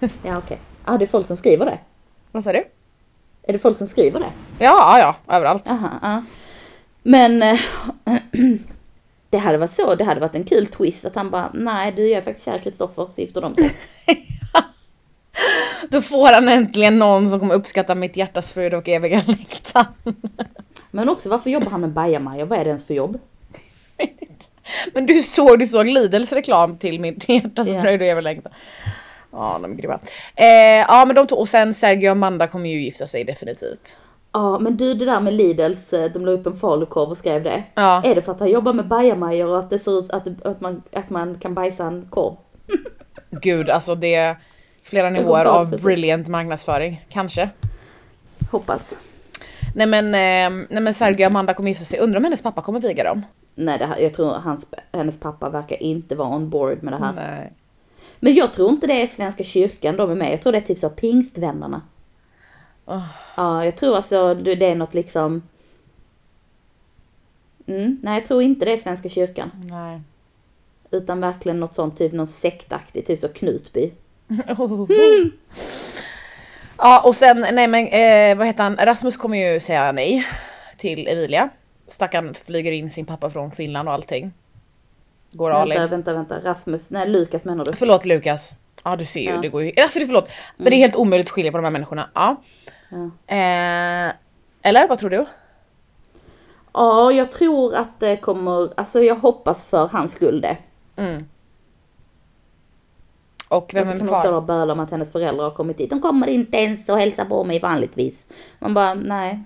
Ja 0.22 0.38
okej. 0.38 0.58
Ja 0.86 0.98
det 0.98 1.04
är 1.04 1.06
folk 1.06 1.26
som 1.26 1.36
skriver 1.36 1.66
det. 1.66 1.78
Vad 2.32 2.44
sa 2.44 2.52
du? 2.52 2.64
Är 3.42 3.52
det 3.52 3.58
folk 3.58 3.78
som 3.78 3.86
skriver 3.86 4.20
det? 4.20 4.32
Ja, 4.58 4.98
ja, 4.98 5.36
överallt. 5.36 5.70
Aha, 5.70 5.90
ja. 6.02 6.22
Men 7.02 7.42
eh, 7.42 7.58
det 9.32 9.38
hade 9.38 9.58
varit 9.58 9.70
så, 9.70 9.94
det 9.94 10.04
hade 10.04 10.20
varit 10.20 10.34
en 10.34 10.44
kul 10.44 10.66
twist 10.66 11.04
att 11.04 11.14
han 11.14 11.30
bara, 11.30 11.50
nej 11.54 11.92
du 11.96 12.08
jag 12.08 12.18
är 12.18 12.22
faktiskt 12.22 12.44
kär 12.44 12.56
i 12.56 12.60
Kristoffer, 12.60 13.06
så 13.10 13.20
gifter 13.20 13.40
de 13.40 13.54
sig. 13.54 13.70
Då 15.88 16.02
får 16.02 16.32
han 16.32 16.48
äntligen 16.48 16.98
någon 16.98 17.30
som 17.30 17.40
kommer 17.40 17.54
uppskatta 17.54 17.94
mitt 17.94 18.16
hjärtas 18.16 18.52
fröjd 18.52 18.74
och 18.74 18.88
eviga 18.88 19.22
längtan. 19.26 19.84
Men 20.90 21.08
också 21.08 21.28
varför 21.28 21.50
jobbar 21.50 21.70
han 21.70 21.80
med 21.80 21.90
bajamajor? 21.90 22.46
Vad 22.46 22.58
är 22.58 22.64
det 22.64 22.68
ens 22.68 22.86
för 22.86 22.94
jobb? 22.94 23.18
Men 24.94 25.06
du 25.06 25.22
såg, 25.22 25.58
du 25.58 25.66
såg 25.66 25.86
Lidls 25.86 26.32
reklam 26.32 26.78
till 26.78 27.00
mitt 27.00 27.28
hjärtas 27.28 27.68
Ja. 27.68 27.82
fröjd 27.82 28.00
och 28.00 28.06
eviga 28.06 28.20
längtan. 28.20 28.52
Ja, 29.32 29.58
de 29.62 29.72
är 29.72 29.76
grymma. 29.76 29.98
Eh, 30.36 30.46
ja, 30.88 31.04
men 31.06 31.16
de 31.16 31.26
två, 31.26 31.36
och 31.36 31.48
sen 31.48 31.74
Sergio 31.74 32.08
och 32.08 32.12
Amanda 32.12 32.46
kommer 32.46 32.68
ju 32.70 32.82
gifta 32.82 33.06
sig 33.06 33.24
definitivt. 33.24 33.96
Ja 34.32 34.58
men 34.58 34.76
du 34.76 34.94
det 34.94 35.04
där 35.04 35.20
med 35.20 35.34
Lidls, 35.34 35.92
eh, 35.92 36.12
de 36.12 36.26
la 36.26 36.32
upp 36.32 36.46
en 36.46 36.54
falukorv 36.54 37.10
och 37.10 37.18
skrev 37.18 37.42
det. 37.42 37.62
Ja. 37.74 38.02
Är 38.04 38.14
det 38.14 38.22
för 38.22 38.32
att 38.32 38.40
han 38.40 38.50
jobbar 38.50 38.72
med 38.72 38.88
bajamajor 38.88 39.50
och 39.50 39.58
att 39.58 39.70
det 39.70 39.78
ser 39.78 39.98
ut 39.98 40.10
att, 40.10 40.46
att, 40.46 40.60
man, 40.60 40.82
att 40.92 41.10
man 41.10 41.34
kan 41.34 41.54
bajsa 41.54 41.84
en 41.84 42.06
korv? 42.10 42.36
Gud, 43.30 43.70
alltså 43.70 43.94
det 43.94 44.14
är 44.14 44.36
flera 44.82 45.10
nivåer 45.10 45.44
av 45.44 45.64
precis. 45.64 45.84
brilliant 45.84 46.28
marknadsföring. 46.28 47.04
Kanske. 47.08 47.50
Hoppas. 48.50 48.98
Nej 49.74 49.86
men, 49.86 50.06
eh, 50.06 50.66
nej 50.70 50.82
men 50.82 50.94
Sergio 50.94 51.24
och 51.24 51.30
Amanda 51.30 51.54
kommer 51.54 51.70
gifta 51.70 51.84
sig. 51.84 51.98
Undrar 51.98 52.18
om 52.18 52.24
hennes 52.24 52.42
pappa 52.42 52.62
kommer 52.62 52.80
viga 52.80 53.04
dem? 53.04 53.22
Nej 53.54 53.78
det 53.78 53.86
här, 53.86 53.98
jag 53.98 54.14
tror 54.14 54.30
hans, 54.30 54.66
hennes 54.92 55.20
pappa 55.20 55.50
verkar 55.50 55.82
inte 55.82 56.14
vara 56.14 56.28
on 56.28 56.50
board 56.50 56.82
med 56.82 56.92
det 56.92 56.98
här. 56.98 57.12
Nej. 57.12 57.52
Men 58.20 58.34
jag 58.34 58.52
tror 58.52 58.70
inte 58.70 58.86
det 58.86 59.02
är 59.02 59.06
Svenska 59.06 59.44
kyrkan 59.44 59.96
de 59.96 60.10
är 60.10 60.14
med. 60.14 60.32
Jag 60.32 60.42
tror 60.42 60.52
det 60.52 60.58
är 60.58 60.62
typ 60.62 60.78
så 60.78 60.90
pingstvännerna. 60.90 61.80
Åh. 62.86 63.06
Ja, 63.36 63.64
jag 63.64 63.76
tror 63.76 63.96
alltså 63.96 64.34
det 64.34 64.66
är 64.66 64.74
något 64.74 64.94
liksom... 64.94 65.42
Mm, 67.66 67.98
nej, 68.02 68.14
jag 68.14 68.24
tror 68.24 68.42
inte 68.42 68.64
det 68.64 68.72
är 68.72 68.76
Svenska 68.76 69.08
kyrkan. 69.08 69.50
Nej. 69.70 70.00
Utan 70.90 71.20
verkligen 71.20 71.60
något 71.60 71.74
sånt, 71.74 71.98
typ 71.98 72.12
någon 72.12 72.26
sektaktigt, 72.26 73.06
typ 73.06 73.20
så 73.20 73.28
Knutby. 73.28 73.92
Ja 76.78 77.02
och 77.04 77.16
sen, 77.16 77.46
nej 77.52 77.68
men 77.68 77.86
eh, 77.86 78.38
vad 78.38 78.46
heter 78.46 78.62
han, 78.62 78.76
Rasmus 78.76 79.16
kommer 79.16 79.52
ju 79.52 79.60
säga 79.60 79.92
nej 79.92 80.26
till 80.78 81.08
Emilia. 81.08 81.48
Stackarn 81.88 82.34
flyger 82.34 82.72
in 82.72 82.90
sin 82.90 83.06
pappa 83.06 83.30
från 83.30 83.50
Finland 83.50 83.88
och 83.88 83.94
allting. 83.94 84.32
Går 85.32 85.50
Vänta, 85.50 85.86
vänta, 85.86 86.14
vänta. 86.14 86.50
Rasmus, 86.50 86.90
nej 86.90 87.08
Lukas 87.08 87.44
menar 87.44 87.64
du? 87.64 87.72
Förlåt 87.72 88.04
Lukas. 88.04 88.54
Ja 88.82 88.96
du 88.96 89.04
ser 89.04 89.20
ju, 89.20 89.26
Ja. 89.26 89.30
Mm. 89.30 89.42
det 89.42 89.48
går 89.48 89.62
ju, 89.62 89.72
alltså 89.82 89.98
det 89.98 90.06
förlåt. 90.06 90.28
Men 90.56 90.64
det 90.70 90.76
är 90.76 90.78
helt 90.78 90.96
omöjligt 90.96 91.26
att 91.26 91.30
skilja 91.30 91.52
på 91.52 91.58
de 91.58 91.64
här 91.64 91.70
människorna. 91.70 92.10
Ja. 92.14 92.36
Ja. 92.90 93.04
Eh, 93.36 94.12
eller 94.62 94.88
vad 94.88 94.98
tror 94.98 95.10
du? 95.10 95.26
Ja, 96.74 97.12
jag 97.12 97.30
tror 97.30 97.74
att 97.74 98.00
det 98.00 98.16
kommer, 98.16 98.72
alltså 98.76 99.00
jag 99.02 99.14
hoppas 99.14 99.64
för 99.64 99.86
hans 99.88 100.12
skull 100.12 100.40
det. 100.40 100.56
Mm. 100.96 101.28
Och 103.48 103.56
Och 103.62 103.74
vem 103.74 103.86
så 103.86 103.92
är 103.92 103.98
kan 103.98 104.08
hon 104.08 104.18
stå 104.18 104.22
kvar? 104.28 104.32
och 104.32 104.42
böla 104.42 104.72
om 104.72 104.80
att 104.80 104.90
hennes 104.90 105.12
föräldrar 105.12 105.44
har 105.44 105.50
kommit 105.50 105.80
hit. 105.80 105.90
De 105.90 106.00
kommer 106.00 106.26
inte 106.26 106.56
ens 106.58 106.88
och 106.88 106.98
hälsa 106.98 107.24
på 107.24 107.44
mig 107.44 107.58
vanligtvis. 107.58 108.26
Man 108.58 108.74
bara, 108.74 108.94
nej. 108.94 109.40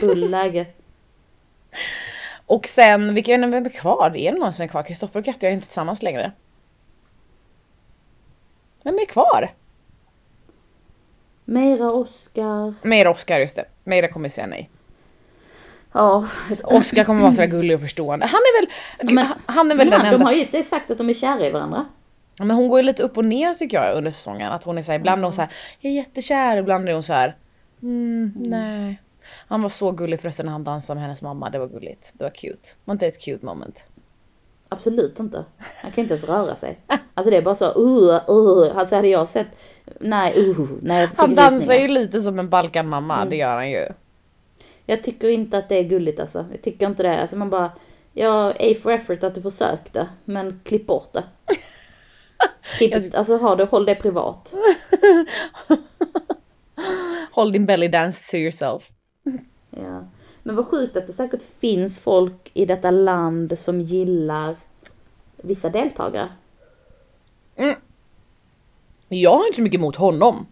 Bullläge. 0.00 0.66
Och 2.46 2.66
sen, 2.66 3.14
vilka 3.14 3.38
vem 3.38 3.54
är 3.54 3.68
kvar? 3.68 4.16
Är 4.16 4.32
det 4.32 4.38
någon 4.38 4.52
som 4.52 4.64
är 4.64 4.68
kvar? 4.68 4.82
Kristoffer 4.82 5.18
och 5.20 5.24
Katja 5.24 5.48
är 5.48 5.52
inte 5.54 5.66
tillsammans 5.66 6.02
längre. 6.02 6.32
Vem 8.84 8.98
är 8.98 9.06
kvar? 9.06 9.54
Meira 11.44 11.90
Oskar. 11.92 12.74
Meira 12.82 13.10
Oskar, 13.10 13.40
just 13.40 13.56
det. 13.56 13.64
Meira 13.84 14.08
kommer 14.08 14.28
säga 14.28 14.46
nej. 14.46 14.70
Ja, 15.92 16.28
Oskar 16.64 17.04
kommer 17.04 17.20
vara 17.22 17.32
sådär 17.32 17.46
gullig 17.46 17.74
och 17.74 17.80
förstående. 17.80 18.26
Han 18.26 18.40
är 18.40 18.60
väl, 18.60 18.70
Men- 19.14 19.26
han- 19.46 19.70
är 19.70 19.74
väl 19.76 19.90
den 19.90 20.00
han, 20.00 20.10
de 20.10 20.14
enda... 20.14 20.26
har 20.26 20.32
ju 20.32 20.46
sig 20.46 20.62
sagt 20.62 20.90
att 20.90 20.98
de 20.98 21.08
är 21.10 21.14
kära 21.14 21.46
i 21.46 21.50
varandra. 21.50 21.84
Men 22.38 22.50
hon 22.50 22.68
går 22.68 22.78
ju 22.80 22.82
lite 22.86 23.02
upp 23.02 23.16
och 23.16 23.24
ner 23.24 23.54
tycker 23.54 23.82
jag 23.82 23.96
under 23.96 24.10
säsongen. 24.10 24.52
Att 24.52 24.64
hon 24.64 24.78
är 24.78 24.82
såhär, 24.82 24.98
ibland 24.98 25.20
är 25.20 25.24
hon 25.24 25.32
såhär, 25.32 25.50
jag 25.80 25.90
är 25.92 25.96
jättekär, 25.96 26.56
ibland 26.56 26.88
är 26.88 26.92
hon 26.92 27.02
såhär, 27.02 27.36
mm, 27.82 28.32
nej. 28.36 29.02
Han 29.48 29.62
var 29.62 29.68
så 29.68 29.90
gullig 29.92 30.20
förresten 30.20 30.46
när 30.46 30.52
han 30.52 30.64
dansade 30.64 30.94
med 30.94 31.02
hennes 31.04 31.22
mamma, 31.22 31.50
det 31.50 31.58
var 31.58 31.66
gulligt. 31.66 32.10
Det 32.14 32.24
var 32.24 32.30
cute. 32.30 32.68
Var 32.84 32.92
inte 32.92 33.04
det 33.06 33.08
ett 33.08 33.24
cute 33.24 33.46
moment? 33.46 33.84
Absolut 34.72 35.18
inte. 35.18 35.44
Han 35.58 35.90
kan 35.90 36.02
inte 36.02 36.14
ens 36.14 36.24
röra 36.24 36.56
sig. 36.56 36.78
Alltså 37.14 37.30
det 37.30 37.36
är 37.36 37.42
bara 37.42 37.54
så, 37.54 37.64
uh, 37.64 38.20
uh. 38.30 38.78
Alltså 38.78 38.96
hade 38.96 39.08
jag 39.08 39.28
sett, 39.28 39.58
nej, 40.00 40.48
uh, 40.48 40.68
nej, 40.82 41.08
Han 41.16 41.34
dansar 41.34 41.74
ju 41.74 41.88
lite 41.88 42.22
som 42.22 42.38
en 42.38 42.48
Balkanmamma, 42.48 43.24
det 43.24 43.36
gör 43.36 43.54
han 43.54 43.70
ju. 43.70 43.88
Jag 44.86 45.02
tycker 45.02 45.28
inte 45.28 45.58
att 45.58 45.68
det 45.68 45.76
är 45.76 45.82
gulligt 45.82 46.20
alltså. 46.20 46.46
Jag 46.50 46.62
tycker 46.62 46.86
inte 46.86 47.02
det. 47.02 47.20
Alltså 47.20 47.36
man 47.36 47.50
bara, 47.50 47.72
ja, 48.12 48.52
A 48.60 48.74
for 48.82 48.92
effort 48.92 49.24
att 49.24 49.34
du 49.34 49.42
försökte, 49.42 50.08
men 50.24 50.60
klipp 50.64 50.86
bort 50.86 51.12
det. 51.12 51.24
It, 52.84 53.14
alltså 53.14 53.36
ha 53.36 53.56
det, 53.56 53.64
håll 53.64 53.84
det 53.84 53.94
privat. 53.94 54.54
Håll 57.32 57.52
din 57.52 57.66
belly 57.66 57.88
dance 57.88 58.30
to 58.30 58.36
yourself. 58.36 58.90
Ja. 59.70 60.04
Men 60.42 60.56
vad 60.56 60.66
sjukt 60.66 60.96
att 60.96 61.06
det 61.06 61.12
säkert 61.12 61.42
finns 61.42 62.00
folk 62.00 62.50
i 62.54 62.66
detta 62.66 62.90
land 62.90 63.58
som 63.58 63.80
gillar 63.80 64.56
vissa 65.36 65.68
deltagare. 65.68 66.28
Jag 69.08 69.30
har 69.30 69.46
inte 69.46 69.56
så 69.56 69.62
mycket 69.62 69.78
emot 69.78 69.96
honom. 69.96 70.46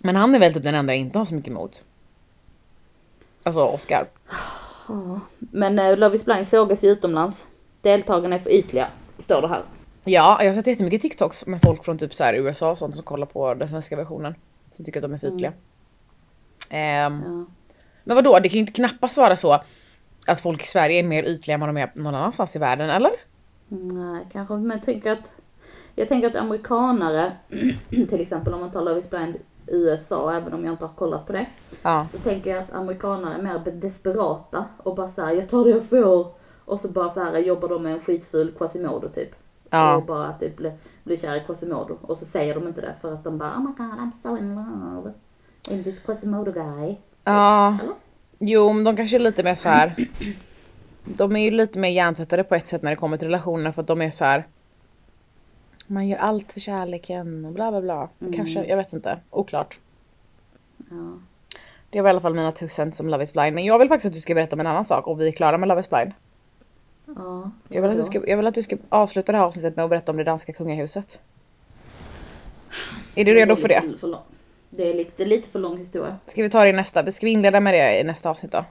Men 0.00 0.16
han 0.16 0.34
är 0.34 0.38
väl 0.38 0.54
typ 0.54 0.62
den 0.62 0.74
enda 0.74 0.92
jag 0.92 1.00
inte 1.00 1.18
har 1.18 1.24
så 1.24 1.34
mycket 1.34 1.50
emot. 1.50 1.82
Alltså 3.44 3.60
Oscar. 3.64 4.06
Men 5.38 5.78
eh, 5.78 5.96
Love 5.96 6.16
is 6.16 6.24
blind 6.24 6.46
sågas 6.48 6.84
ju 6.84 6.88
utomlands. 6.90 7.48
Deltagarna 7.80 8.34
är 8.34 8.38
för 8.38 8.50
ytliga, 8.50 8.88
står 9.16 9.42
det 9.42 9.48
här. 9.48 9.62
Ja, 10.04 10.38
jag 10.40 10.50
har 10.50 10.54
sett 10.54 10.66
jättemycket 10.66 11.02
TikToks 11.02 11.46
med 11.46 11.60
folk 11.62 11.84
från 11.84 11.98
typ 11.98 12.14
så 12.14 12.24
här 12.24 12.34
USA 12.34 12.70
och 12.70 12.78
sånt 12.78 12.94
som 12.96 13.04
kollar 13.04 13.26
på 13.26 13.54
den 13.54 13.68
svenska 13.68 13.96
versionen. 13.96 14.34
Som 14.72 14.84
tycker 14.84 14.98
att 15.00 15.02
de 15.02 15.12
är 15.12 15.18
för 15.18 15.26
ytliga. 15.34 15.52
Ehm, 16.68 17.22
Ja. 17.26 17.44
Men 18.04 18.16
vadå, 18.16 18.38
det 18.38 18.48
kan 18.48 18.54
ju 18.54 18.60
inte 18.60 18.72
knappast 18.72 19.16
vara 19.16 19.36
så 19.36 19.60
att 20.26 20.40
folk 20.40 20.62
i 20.62 20.66
Sverige 20.66 20.98
är 20.98 21.02
mer 21.02 21.22
ytliga 21.22 21.54
än 21.54 21.60
vad 21.60 21.68
de 21.68 21.76
är 21.76 21.92
någon 21.94 22.14
annanstans 22.14 22.56
i 22.56 22.58
världen, 22.58 22.90
eller? 22.90 23.10
Nej, 23.68 24.26
kanske. 24.32 24.54
Men 24.54 24.70
jag 24.70 24.82
tänker 24.82 25.12
att, 25.12 25.34
jag 25.94 26.08
tänker 26.08 26.30
att 26.30 26.36
amerikanare, 26.36 27.32
till 27.90 28.20
exempel 28.20 28.54
om 28.54 28.60
man 28.60 28.70
tar 28.70 28.82
Love 28.82 28.98
is 28.98 29.10
blind 29.10 29.36
USA, 29.66 30.32
även 30.32 30.54
om 30.54 30.64
jag 30.64 30.74
inte 30.74 30.84
har 30.84 30.94
kollat 30.94 31.26
på 31.26 31.32
det. 31.32 31.46
Ja. 31.82 32.08
Så 32.10 32.18
tänker 32.18 32.50
jag 32.50 32.58
att 32.62 32.72
amerikanare 32.72 33.34
är 33.34 33.42
mer 33.42 33.58
desperata 33.80 34.64
och 34.76 34.94
bara 34.94 35.08
såhär, 35.08 35.32
jag 35.32 35.48
tar 35.48 35.64
det 35.64 35.70
jag 35.70 35.88
får. 35.88 36.26
Och 36.64 36.80
så 36.80 36.88
bara 36.88 37.08
så 37.08 37.20
här 37.20 37.38
jobbar 37.38 37.68
de 37.68 37.82
med 37.82 37.92
en 37.92 38.00
skitful 38.00 38.52
Quasimodo 38.58 39.08
typ. 39.08 39.30
Ja. 39.70 39.96
Och 39.96 40.04
bara 40.04 40.32
typ 40.32 40.56
blir, 40.56 40.78
blir 41.04 41.16
kär 41.16 41.36
i 41.36 41.40
Quasimodo. 41.40 41.98
Och 42.02 42.16
så 42.16 42.24
säger 42.24 42.54
de 42.54 42.68
inte 42.68 42.80
det 42.80 42.94
för 43.00 43.12
att 43.12 43.24
de 43.24 43.38
bara, 43.38 43.50
oh 43.50 43.60
my 43.60 43.72
god 43.76 43.98
I'm 43.98 44.10
so 44.10 44.36
in 44.36 44.54
love. 44.54 45.12
In 45.70 45.84
this 45.84 46.00
Quasimodo 46.00 46.52
guy. 46.52 46.96
Ja. 47.30 47.78
Eller? 47.80 47.94
Jo, 48.38 48.72
men 48.72 48.84
de 48.84 48.96
kanske 48.96 49.16
är 49.16 49.20
lite 49.20 49.42
mer 49.42 49.54
så 49.54 49.68
här. 49.68 49.94
De 51.04 51.36
är 51.36 51.40
ju 51.40 51.50
lite 51.50 51.78
mer 51.78 51.88
hjärntvättade 51.88 52.44
på 52.44 52.54
ett 52.54 52.66
sätt 52.66 52.82
när 52.82 52.90
det 52.90 52.96
kommer 52.96 53.16
till 53.16 53.26
relationer 53.28 53.72
för 53.72 53.82
att 53.82 53.88
de 53.88 54.02
är 54.02 54.10
så 54.10 54.24
här. 54.24 54.46
Man 55.86 56.08
gör 56.08 56.18
allt 56.18 56.52
för 56.52 56.60
kärleken 56.60 57.44
och 57.44 57.52
bla 57.52 57.70
bla 57.70 57.80
bla. 57.80 58.08
Kanske, 58.34 58.64
jag 58.64 58.76
vet 58.76 58.92
inte. 58.92 59.18
Oklart. 59.30 59.78
Ja. 60.90 61.12
Det 61.90 62.00
var 62.00 62.08
i 62.08 62.10
alla 62.10 62.20
fall 62.20 62.34
mina 62.34 62.52
two 62.52 62.68
cents 62.68 63.00
om 63.00 63.08
Love 63.08 63.24
is 63.24 63.32
blind. 63.32 63.54
Men 63.54 63.64
jag 63.64 63.78
vill 63.78 63.88
faktiskt 63.88 64.06
att 64.06 64.14
du 64.14 64.20
ska 64.20 64.34
berätta 64.34 64.56
om 64.56 64.60
en 64.60 64.66
annan 64.66 64.84
sak 64.84 65.06
och 65.06 65.20
vi 65.20 65.28
är 65.28 65.32
klara 65.32 65.58
med 65.58 65.68
Love 65.68 65.80
is 65.80 65.90
blind. 65.90 66.12
Ja. 67.06 67.50
Jag 67.68 67.82
vill, 67.82 67.90
att 67.90 67.96
du 67.96 68.04
ska, 68.04 68.26
jag 68.26 68.36
vill 68.36 68.46
att 68.46 68.54
du 68.54 68.62
ska 68.62 68.76
avsluta 68.88 69.32
det 69.32 69.38
här 69.38 69.44
avsnittet 69.44 69.76
med 69.76 69.84
att 69.84 69.90
berätta 69.90 70.12
om 70.12 70.18
det 70.18 70.24
danska 70.24 70.52
kungahuset. 70.52 71.18
Är 73.14 73.24
du 73.24 73.34
redo 73.34 73.56
för 73.56 73.68
det? 73.68 73.82
Det 74.70 74.90
är 74.90 74.94
lite, 74.94 75.24
lite 75.24 75.48
för 75.48 75.58
lång 75.58 75.78
historia. 75.78 76.16
Ska 76.26 76.42
vi 76.42 76.50
ta 76.50 76.62
det 76.62 76.68
i 76.68 76.72
nästa? 76.72 77.12
Ska 77.12 77.26
vi 77.26 77.32
inleda 77.32 77.60
med 77.60 77.74
det 77.74 78.00
i 78.00 78.04
nästa 78.04 78.30
avsnitt 78.30 78.52
då? 78.52 78.64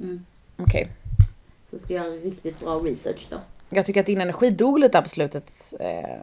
Mm. 0.00 0.26
Okej. 0.56 0.88
Så 1.64 1.78
ska 1.78 1.94
jag 1.94 2.06
göra 2.06 2.14
riktigt 2.16 2.60
bra 2.60 2.74
research 2.78 3.26
då. 3.30 3.36
Jag 3.70 3.86
tycker 3.86 4.00
att 4.00 4.06
din 4.06 4.20
energi 4.20 4.50
dog 4.50 4.78
lite 4.78 4.98
här 4.98 5.02
på 5.02 5.08
slutet. 5.08 5.74
Eh, 5.80 6.20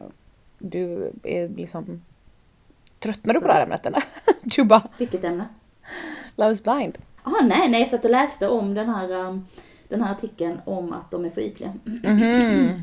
Du 0.58 1.12
är 1.22 1.48
liksom... 1.48 2.02
Tröttnar 2.98 3.34
du 3.34 3.40
på 3.40 3.46
det 3.46 3.52
här 3.52 3.62
ämnet 3.62 3.86
eller? 3.86 4.04
Du 4.42 4.64
bara, 4.64 4.88
Vilket 4.98 5.24
ämne? 5.24 5.48
Love 6.36 6.52
is 6.52 6.62
blind. 6.62 6.98
Jaha, 7.24 7.42
nej, 7.42 7.68
nej, 7.68 7.80
jag 7.80 7.88
satt 7.90 8.04
och 8.04 8.10
läste 8.10 8.48
om 8.48 8.74
den 8.74 8.88
här, 8.88 9.10
um, 9.10 9.46
den 9.88 10.02
här 10.02 10.12
artikeln 10.12 10.60
om 10.64 10.92
att 10.92 11.10
de 11.10 11.24
är 11.24 11.30
för 11.30 11.40
ytliga. 11.40 11.72
Mhm. 11.84 12.70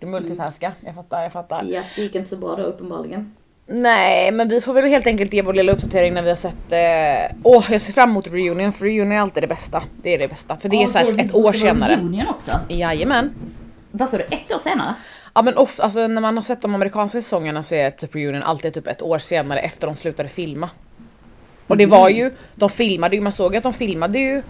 Du 0.00 0.06
multitaskar, 0.06 0.72
jag 0.80 0.94
fattar, 0.94 1.22
jag 1.22 1.32
fattar. 1.32 1.64
Ja, 1.64 1.82
det 1.96 2.02
gick 2.02 2.14
inte 2.14 2.28
så 2.28 2.36
bra 2.36 2.56
då 2.56 2.62
uppenbarligen. 2.62 3.34
Nej, 3.68 4.32
men 4.32 4.48
vi 4.48 4.60
får 4.60 4.72
väl 4.72 4.84
helt 4.84 5.06
enkelt 5.06 5.32
ge 5.32 5.42
vår 5.42 5.54
lilla 5.54 5.72
uppdatering 5.72 6.14
när 6.14 6.22
vi 6.22 6.28
har 6.28 6.36
sett... 6.36 6.72
eh, 6.72 7.36
Åh, 7.42 7.64
jag 7.70 7.82
ser 7.82 7.92
fram 7.92 8.10
emot 8.10 8.28
reunion, 8.28 8.72
för 8.72 8.84
reunion 8.84 9.12
är 9.12 9.20
alltid 9.20 9.42
det 9.42 9.46
bästa. 9.46 9.82
Det 10.02 10.14
är 10.14 10.18
det 10.18 10.28
bästa, 10.28 10.56
för 10.56 10.68
det 10.68 10.82
är 10.82 10.86
så 10.86 10.98
här 10.98 11.20
ett, 11.20 11.34
år 11.34 11.52
senare. 11.52 11.94
Reunion 11.96 12.26
också. 12.28 12.50
Jajamän. 12.68 13.34
Vad 13.90 14.08
sa 14.08 14.16
du, 14.16 14.22
ett 14.22 14.52
år 14.54 14.58
senare? 14.58 14.94
Ja 15.34 15.42
men 15.42 15.56
ofta, 15.56 15.82
alltså 15.82 16.06
när 16.06 16.20
man 16.20 16.36
har 16.36 16.44
sett 16.44 16.62
de 16.62 16.74
amerikanska 16.74 17.20
säsongerna 17.22 17.62
så 17.62 17.74
är 17.74 17.90
typ 17.90 18.14
reunion 18.14 18.42
alltid 18.42 18.74
typ 18.74 18.86
ett 18.86 19.02
år 19.02 19.18
senare 19.18 19.60
efter 19.60 19.86
de 19.86 19.96
slutade 19.96 20.28
filma. 20.28 20.70
Och 21.66 21.76
det 21.76 21.86
var 21.86 22.08
ju, 22.08 22.30
de 22.54 22.70
filmade 22.70 23.16
ju, 23.16 23.22
man 23.22 23.32
såg 23.32 23.56
att 23.56 23.62
de 23.62 23.72
filmade 23.72 24.18
ju 24.18 24.42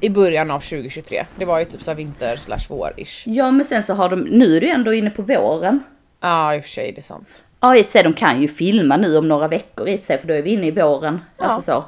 i 0.00 0.08
början 0.08 0.50
av 0.50 0.60
2023. 0.60 1.24
Det 1.38 1.44
var 1.44 1.58
ju 1.58 1.64
typ 1.64 1.82
såhär 1.82 1.96
vinter 1.96 2.36
slash 2.36 2.66
vår-ish. 2.68 3.22
Ja, 3.26 3.50
men 3.50 3.64
sen 3.64 3.82
så 3.82 3.94
har 3.94 4.08
de, 4.08 4.20
nu 4.20 4.56
är 4.56 4.60
du 4.60 4.68
ändå 4.68 4.92
inne 4.92 5.10
på 5.10 5.22
våren. 5.22 5.80
Ja 6.20 6.54
i 6.54 6.60
och 6.60 6.62
för 6.62 6.70
sig, 6.70 6.92
det 6.92 7.00
är 7.00 7.02
sant. 7.02 7.28
Ja, 7.60 7.76
i 7.76 7.80
och 7.80 7.84
för 7.84 7.92
sig, 7.92 8.02
de 8.02 8.12
kan 8.12 8.42
ju 8.42 8.48
filma 8.48 8.96
nu 8.96 9.16
om 9.16 9.28
några 9.28 9.48
veckor 9.48 9.88
i 9.88 9.94
och 9.96 9.98
för 10.00 10.06
sig, 10.06 10.18
för 10.18 10.28
då 10.28 10.34
är 10.34 10.42
vi 10.42 10.50
inne 10.50 10.66
i 10.66 10.70
våren. 10.70 11.20
Ja. 11.38 11.44
Alltså 11.44 11.62
så. 11.72 11.84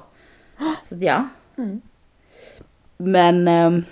Så 0.84 0.94
ja. 1.00 1.28
Men, 2.96 3.48
ehm, 3.48 3.84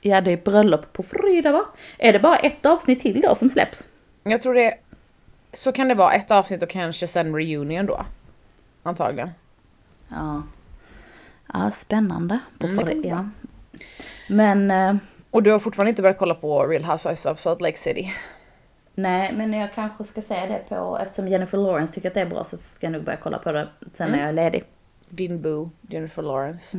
ja 0.00 0.20
det 0.20 0.32
är 0.32 0.36
bröllop 0.36 0.92
på 0.92 1.02
fredag 1.02 1.52
va? 1.52 1.64
Är 1.98 2.12
det 2.12 2.18
bara 2.18 2.36
ett 2.36 2.66
avsnitt 2.66 3.00
till 3.00 3.20
då 3.20 3.34
som 3.34 3.50
släpps? 3.50 3.86
Jag 4.22 4.42
tror 4.42 4.54
det, 4.54 4.74
så 5.52 5.72
kan 5.72 5.88
det 5.88 5.94
vara 5.94 6.12
ett 6.12 6.30
avsnitt 6.30 6.62
och 6.62 6.68
kanske 6.68 7.06
sen 7.08 7.34
reunion 7.36 7.86
då. 7.86 8.06
Antagligen. 8.82 9.30
Ja. 10.08 10.42
Ja, 11.52 11.70
spännande. 11.70 12.38
På 12.58 12.66
Mm, 12.66 13.02
ja. 13.04 13.28
Men, 14.28 14.70
eh, 14.70 14.94
Och 15.30 15.42
du 15.42 15.50
har 15.50 15.58
fortfarande 15.58 15.90
inte 15.90 16.02
börjat 16.02 16.18
kolla 16.18 16.34
på 16.34 16.66
Real 16.66 16.84
Housewives 16.84 17.26
of 17.26 17.38
Salt 17.38 17.60
Lake 17.60 17.78
City? 17.78 18.12
Nej, 18.94 19.32
men 19.32 19.52
jag 19.52 19.74
kanske 19.74 20.04
ska 20.04 20.22
säga 20.22 20.46
det 20.46 20.68
på, 20.68 20.98
eftersom 21.02 21.28
Jennifer 21.28 21.58
Lawrence 21.58 21.94
tycker 21.94 22.08
att 22.08 22.14
det 22.14 22.20
är 22.20 22.26
bra 22.26 22.44
så 22.44 22.56
ska 22.58 22.86
jag 22.86 22.92
nog 22.92 23.04
börja 23.04 23.18
kolla 23.18 23.38
på 23.38 23.52
det 23.52 23.68
sen 23.92 24.10
när 24.10 24.18
jag 24.18 24.28
är 24.28 24.32
ledig. 24.32 24.64
Din 25.08 25.42
boo, 25.42 25.70
Jennifer 25.80 26.22
Lawrence. 26.22 26.78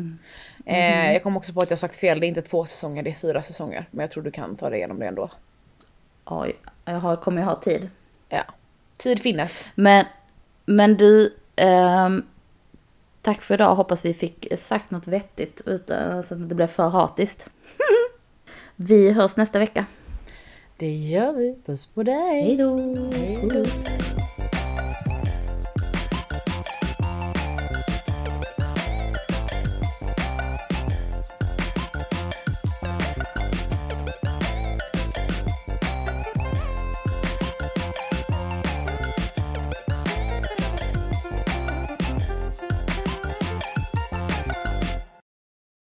Eh, 0.66 1.14
jag 1.14 1.24
kom 1.24 1.38
också 1.38 1.54
på 1.54 1.62
att 1.62 1.70
jag 1.70 1.80
sagt 1.80 1.96
fel, 1.96 2.20
det 2.20 2.26
är 2.26 2.28
inte 2.28 2.42
två 2.42 2.66
säsonger, 2.66 3.04
det 3.04 3.10
är 3.10 3.14
fyra 3.14 3.44
säsonger. 3.44 3.88
Men 3.92 4.04
jag 4.04 4.12
tror 4.12 4.24
du 4.24 4.32
kan 4.32 4.56
ta 4.56 4.70
dig 4.70 4.80
igenom 4.80 5.00
det 5.00 5.08
ändå. 5.08 5.30
Oj, 6.26 6.56
jag 6.86 7.00
har, 7.00 7.16
kommer 7.16 7.42
ju 7.42 7.46
ha 7.46 7.56
tid. 7.56 7.90
Ja. 8.30 8.44
Tid 8.98 9.20
finnes. 9.20 9.66
Men, 9.76 10.06
men 10.66 10.98
du, 10.98 11.36
ehm, 11.56 12.24
tack 13.22 13.42
för 13.42 13.54
idag. 13.54 13.76
Hoppas 13.76 14.06
vi 14.06 14.14
fick 14.14 14.48
sagt 14.58 14.92
något 14.92 15.08
vettigt 15.08 15.62
utan 15.66 16.24
så 16.24 16.34
att 16.34 16.50
det 16.50 16.56
blev 16.56 16.68
för 16.68 16.88
hatiskt. 16.88 17.50
vi 18.76 19.12
hörs 19.12 19.36
nästa 19.38 19.60
vecka. 19.60 19.86
Det 20.78 20.96
gör 20.96 21.34
vi. 21.34 21.56
Puss 21.66 21.86
på 21.86 22.04
dig. 22.04 22.42
Hej 22.42 22.58
då! 22.58 22.80